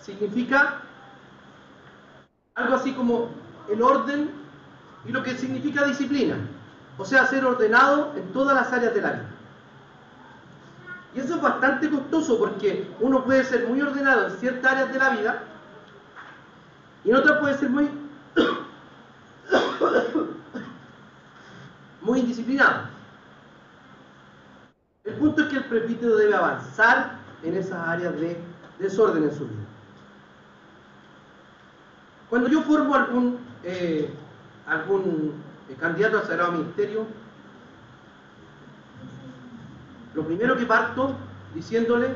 significa 0.00 0.82
algo 2.54 2.76
así 2.76 2.92
como 2.92 3.30
el 3.68 3.82
orden 3.82 4.30
y 5.04 5.10
lo 5.10 5.24
que 5.24 5.36
significa 5.36 5.86
disciplina, 5.86 6.36
o 6.98 7.04
sea, 7.04 7.26
ser 7.26 7.44
ordenado 7.44 8.12
en 8.14 8.32
todas 8.32 8.54
las 8.54 8.72
áreas 8.72 8.94
de 8.94 9.00
la 9.00 9.10
vida. 9.10 9.39
Bastante 11.40 11.88
costoso 11.88 12.38
porque 12.38 12.90
uno 13.00 13.24
puede 13.24 13.44
ser 13.44 13.66
muy 13.66 13.80
ordenado 13.80 14.26
en 14.26 14.38
ciertas 14.38 14.72
áreas 14.72 14.92
de 14.92 14.98
la 14.98 15.10
vida 15.10 15.42
y 17.04 17.10
en 17.10 17.16
otras 17.16 17.38
puede 17.38 17.56
ser 17.56 17.70
muy, 17.70 17.88
muy 22.02 22.20
indisciplinado. 22.20 22.88
El 25.04 25.14
punto 25.14 25.42
es 25.42 25.48
que 25.48 25.56
el 25.56 25.64
presbítero 25.64 26.16
debe 26.16 26.34
avanzar 26.34 27.18
en 27.42 27.56
esas 27.56 27.88
áreas 27.88 28.14
de 28.20 28.38
desorden 28.78 29.24
en 29.24 29.34
su 29.34 29.46
vida. 29.46 29.64
Cuando 32.28 32.48
yo 32.48 32.62
formo 32.62 32.94
algún, 32.94 33.38
eh, 33.64 34.12
algún 34.66 35.42
eh, 35.70 35.76
candidato 35.80 36.18
al 36.18 36.26
Sagrado 36.26 36.52
Ministerio, 36.52 37.06
lo 40.14 40.24
primero 40.24 40.56
que 40.56 40.66
parto 40.66 41.16
diciéndole 41.54 42.14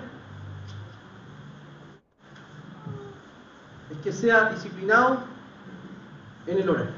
es 3.91 3.99
que 3.99 4.13
sea 4.13 4.51
disciplinado 4.51 5.19
en 6.47 6.59
el 6.59 6.69
horario. 6.69 6.93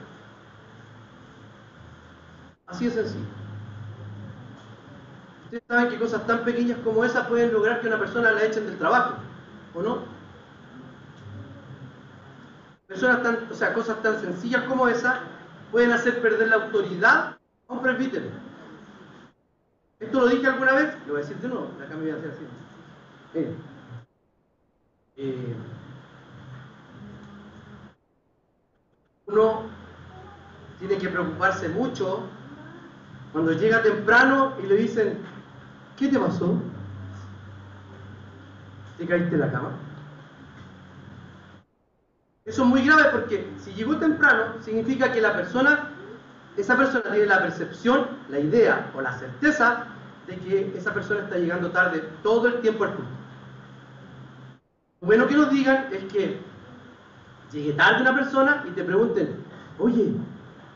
Así 2.66 2.86
es 2.86 2.94
sencillo. 2.94 3.24
Ustedes 5.44 5.62
saben 5.68 5.88
que 5.88 5.98
cosas 5.98 6.26
tan 6.26 6.44
pequeñas 6.44 6.78
como 6.82 7.04
esas 7.04 7.26
pueden 7.28 7.52
lograr 7.52 7.80
que 7.80 7.86
una 7.86 7.98
persona 7.98 8.32
la 8.32 8.42
echen 8.42 8.66
del 8.66 8.78
trabajo, 8.78 9.14
¿o 9.74 9.82
no? 9.82 9.98
Personas 12.88 13.22
tan, 13.22 13.48
o 13.50 13.54
sea, 13.54 13.72
cosas 13.72 14.02
tan 14.02 14.20
sencillas 14.20 14.64
como 14.64 14.88
esas 14.88 15.18
pueden 15.70 15.92
hacer 15.92 16.20
perder 16.20 16.48
la 16.48 16.56
autoridad 16.56 17.36
a 17.68 17.72
un. 17.72 18.45
¿Esto 19.98 20.20
lo 20.20 20.28
dije 20.28 20.46
alguna 20.46 20.74
vez? 20.74 20.94
Lo 21.06 21.14
voy 21.14 21.22
a 21.22 21.24
decir 21.24 21.38
de 21.38 21.48
nuevo, 21.48 21.70
acá 21.82 21.94
me 21.96 22.02
voy 22.02 22.10
a 22.10 22.16
hacer 22.16 22.30
así. 22.30 22.44
Eh, 25.16 25.56
uno 29.26 29.62
tiene 30.78 30.98
que 30.98 31.08
preocuparse 31.08 31.68
mucho 31.70 32.28
cuando 33.32 33.52
llega 33.52 33.82
temprano 33.82 34.54
y 34.62 34.66
le 34.66 34.76
dicen, 34.76 35.18
¿qué 35.96 36.08
te 36.08 36.18
pasó? 36.18 36.58
¿Te 38.98 39.06
caíste 39.06 39.34
en 39.34 39.40
la 39.40 39.50
cama? 39.50 39.70
Eso 42.44 42.62
es 42.62 42.68
muy 42.68 42.86
grave 42.86 43.10
porque 43.10 43.46
si 43.58 43.72
llegó 43.72 43.96
temprano 43.96 44.62
significa 44.62 45.12
que 45.12 45.20
la 45.20 45.34
persona, 45.34 45.85
esa 46.56 46.76
persona 46.76 47.02
tiene 47.10 47.26
la 47.26 47.42
percepción, 47.42 48.06
la 48.28 48.38
idea 48.38 48.90
o 48.94 49.00
la 49.00 49.12
certeza 49.18 49.84
de 50.26 50.36
que 50.36 50.72
esa 50.76 50.92
persona 50.92 51.20
está 51.20 51.36
llegando 51.36 51.70
tarde 51.70 52.02
todo 52.22 52.48
el 52.48 52.60
tiempo 52.60 52.84
al 52.84 52.94
culto. 52.94 53.10
Lo 55.00 55.06
bueno 55.06 55.26
que 55.26 55.34
nos 55.34 55.50
digan 55.50 55.88
es 55.92 56.04
que 56.12 56.40
llegue 57.52 57.72
tarde 57.74 58.02
una 58.02 58.14
persona 58.14 58.64
y 58.66 58.70
te 58.70 58.82
pregunten, 58.82 59.36
oye, 59.78 60.12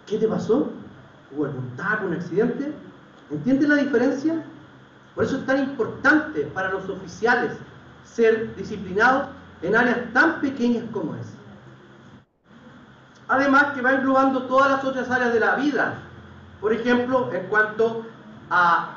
¿qué 0.07 0.19
te 0.19 0.29
pasó? 0.29 0.71
¿Hubo 1.33 1.47
algún 1.47 1.77
taco, 1.77 2.07
un 2.07 2.15
accidente? 2.15 2.73
¿Entiendes 3.31 3.69
la 3.69 3.77
diferencia? 3.77 4.45
Por 5.15 5.25
eso 5.25 5.37
es 5.37 5.47
tan 5.47 5.59
importante 5.61 6.43
para 6.55 6.71
los 6.71 6.89
oficiales 6.89 7.53
ser 8.05 8.55
disciplinados 8.57 9.29
en 9.63 9.77
áreas 9.77 10.13
tan 10.13 10.41
pequeñas 10.41 10.85
como 10.93 11.15
esa. 11.17 11.40
Además 13.31 13.75
que 13.75 13.81
va 13.81 13.93
englobando 13.93 14.43
todas 14.43 14.73
las 14.73 14.85
otras 14.85 15.09
áreas 15.09 15.33
de 15.33 15.39
la 15.39 15.55
vida. 15.55 15.95
Por 16.61 16.73
ejemplo, 16.73 17.33
en 17.33 17.47
cuanto 17.47 18.05
a 18.51 18.89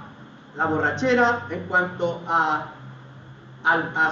la 0.57 0.65
borrachera, 0.65 1.45
en 1.51 1.67
cuanto 1.67 2.19
a, 2.27 2.71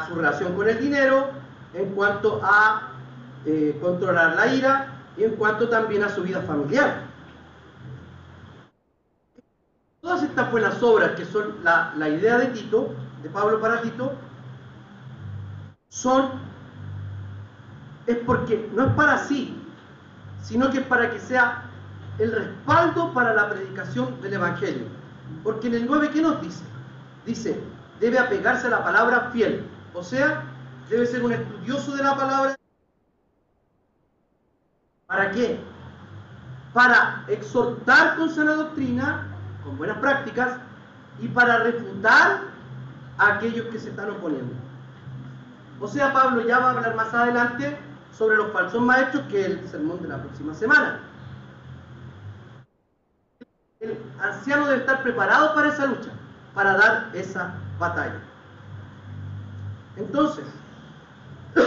su 0.07 0.13
relación 0.13 0.55
con 0.55 0.69
el 0.69 0.79
dinero, 0.79 1.31
en 1.73 1.89
cuanto 1.95 2.39
a 2.43 2.89
eh, 3.45 3.75
controlar 3.81 4.35
la 4.35 4.45
ira 4.53 4.93
y 5.17 5.23
en 5.23 5.35
cuanto 5.37 5.67
también 5.69 6.03
a 6.03 6.09
su 6.09 6.21
vida 6.21 6.41
familiar. 6.41 7.01
Todas 10.01 10.21
estas 10.21 10.51
buenas 10.51 10.83
obras 10.83 11.13
que 11.13 11.25
son 11.25 11.55
la 11.63 12.09
idea 12.09 12.37
de 12.37 12.45
Tito, 12.47 12.93
de 13.23 13.29
Pablo 13.29 13.59
para 13.59 13.81
Tito, 13.81 14.13
son, 15.89 16.29
es 18.05 18.17
porque 18.17 18.69
no 18.75 18.85
es 18.85 18.93
para 18.93 19.17
sí, 19.17 19.60
sino 20.41 20.69
que 20.69 20.81
para 20.81 21.11
que 21.11 21.19
sea 21.19 21.63
el 22.19 22.31
respaldo 22.31 23.13
para 23.13 23.33
la 23.33 23.49
predicación 23.49 24.19
del 24.21 24.33
Evangelio. 24.33 24.85
Porque 25.43 25.67
en 25.67 25.75
el 25.75 25.87
9, 25.87 26.09
¿qué 26.11 26.21
nos 26.21 26.41
dice? 26.41 26.63
Dice, 27.25 27.61
debe 27.99 28.19
apegarse 28.19 28.67
a 28.67 28.71
la 28.71 28.83
palabra 28.83 29.29
fiel, 29.31 29.65
o 29.93 30.03
sea, 30.03 30.43
debe 30.89 31.05
ser 31.05 31.23
un 31.23 31.31
estudioso 31.31 31.95
de 31.95 32.03
la 32.03 32.15
palabra. 32.15 32.55
¿Para 35.07 35.31
qué? 35.31 35.59
Para 36.73 37.25
exhortar 37.27 38.15
con 38.15 38.29
sana 38.29 38.53
doctrina, 38.53 39.27
con 39.63 39.77
buenas 39.77 39.97
prácticas, 39.97 40.57
y 41.19 41.27
para 41.27 41.59
refutar 41.59 42.41
a 43.17 43.27
aquellos 43.35 43.67
que 43.67 43.79
se 43.79 43.89
están 43.89 44.09
oponiendo. 44.09 44.53
O 45.79 45.87
sea, 45.87 46.13
Pablo 46.13 46.45
ya 46.45 46.59
va 46.59 46.67
a 46.67 46.71
hablar 46.71 46.95
más 46.95 47.13
adelante 47.13 47.77
sobre 48.17 48.37
los 48.37 48.51
falsos 48.51 48.81
maestros, 48.81 49.23
que 49.29 49.41
es 49.41 49.47
el 49.47 49.69
sermón 49.69 50.01
de 50.01 50.09
la 50.09 50.17
próxima 50.17 50.53
semana. 50.53 50.99
El 53.79 53.97
anciano 54.21 54.67
debe 54.67 54.81
estar 54.81 55.01
preparado 55.01 55.55
para 55.55 55.69
esa 55.69 55.87
lucha, 55.87 56.11
para 56.53 56.75
dar 56.75 57.09
esa 57.13 57.53
batalla. 57.79 58.19
Entonces, 59.97 60.45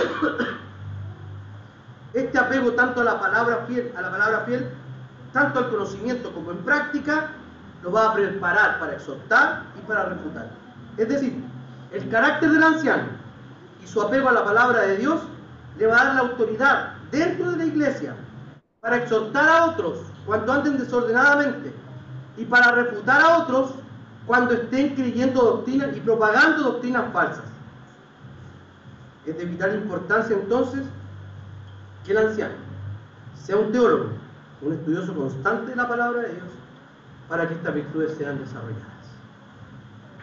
este 2.14 2.38
apego 2.38 2.72
tanto 2.72 3.00
a 3.00 3.04
la 3.04 3.20
palabra 3.20 3.64
fiel, 3.66 3.92
a 3.96 4.02
la 4.02 4.10
palabra 4.10 4.40
fiel, 4.40 4.68
tanto 5.32 5.58
al 5.58 5.70
conocimiento 5.70 6.32
como 6.32 6.52
en 6.52 6.58
práctica, 6.58 7.30
lo 7.82 7.92
va 7.92 8.10
a 8.10 8.14
preparar 8.14 8.78
para 8.78 8.94
exhortar 8.94 9.64
y 9.76 9.86
para 9.86 10.06
refutar. 10.06 10.48
Es 10.96 11.08
decir, 11.08 11.42
el 11.92 12.08
carácter 12.08 12.50
del 12.50 12.62
anciano 12.62 13.04
y 13.82 13.86
su 13.86 14.00
apego 14.00 14.28
a 14.28 14.32
la 14.32 14.44
palabra 14.44 14.82
de 14.82 14.96
Dios 14.96 15.20
le 15.78 15.86
va 15.86 16.00
a 16.00 16.04
dar 16.04 16.14
la 16.14 16.20
autoridad 16.20 16.94
dentro 17.10 17.50
de 17.52 17.56
la 17.58 17.64
iglesia 17.64 18.14
para 18.80 18.98
exhortar 18.98 19.48
a 19.48 19.64
otros 19.66 20.00
cuando 20.26 20.52
anden 20.52 20.78
desordenadamente 20.78 21.72
y 22.36 22.44
para 22.44 22.72
refutar 22.72 23.20
a 23.22 23.38
otros 23.38 23.70
cuando 24.26 24.54
estén 24.54 24.94
creyendo 24.94 25.42
doctrinas 25.42 25.96
y 25.96 26.00
propagando 26.00 26.62
doctrinas 26.64 27.12
falsas. 27.12 27.44
Es 29.26 29.36
de 29.38 29.44
vital 29.44 29.74
importancia 29.74 30.36
entonces 30.36 30.84
que 32.04 32.12
el 32.12 32.18
anciano 32.18 32.54
sea 33.42 33.56
un 33.56 33.72
teólogo, 33.72 34.10
un 34.62 34.72
estudioso 34.72 35.14
constante 35.14 35.70
de 35.70 35.76
la 35.76 35.88
palabra 35.88 36.22
de 36.22 36.34
Dios, 36.34 36.48
para 37.28 37.48
que 37.48 37.54
estas 37.54 37.74
virtudes 37.74 38.16
sean 38.16 38.38
desarrolladas. 38.38 38.84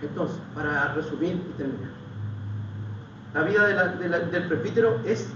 Entonces, 0.01 0.37
para 0.55 0.93
resumir 0.93 1.35
y 1.35 1.53
terminar, 1.57 1.91
la 3.33 3.43
vida 3.43 3.67
del 3.97 4.47
presbítero 4.47 4.99
es 5.05 5.31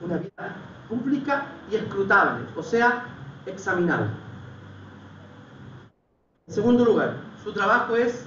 una 0.00 0.16
vida 0.16 0.56
pública 0.88 1.46
y 1.70 1.76
escrutable, 1.76 2.46
o 2.56 2.62
sea, 2.62 3.04
examinable. 3.46 4.10
En 6.46 6.54
segundo 6.54 6.84
lugar, 6.84 7.16
su 7.42 7.52
trabajo 7.52 7.96
es 7.96 8.26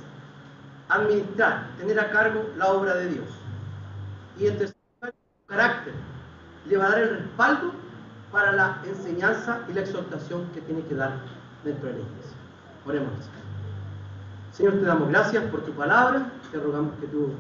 administrar, 0.90 1.68
tener 1.78 2.00
a 2.00 2.10
cargo 2.12 2.50
la 2.58 2.68
obra 2.72 2.96
de 2.96 3.10
Dios. 3.10 3.28
Y 4.40 4.48
en 4.48 4.58
tercer 4.58 4.78
lugar, 5.02 5.14
su 5.14 5.48
carácter 5.48 5.94
le 6.66 6.78
va 6.78 6.86
a 6.86 6.90
dar 6.90 7.00
el 7.00 7.10
respaldo 7.18 7.72
para 8.32 8.52
la 8.54 8.82
enseñanza 8.86 9.60
y 9.70 9.74
la 9.74 9.82
exhortación 9.82 10.48
que 10.54 10.62
tiene 10.62 10.84
que 10.86 10.96
dar 10.96 11.14
dentro 11.64 11.90
de 11.90 11.96
la 11.96 12.00
iglesia. 12.00 12.38
Oremos. 12.86 13.12
Señor, 14.52 14.74
te 14.74 14.82
damos 14.82 15.10
gracias 15.10 15.44
por 15.46 15.62
tu 15.62 15.72
palabra, 15.74 16.32
te 16.52 16.60
rogamos 16.60 16.94
que 17.00 17.08
tú 17.08 17.34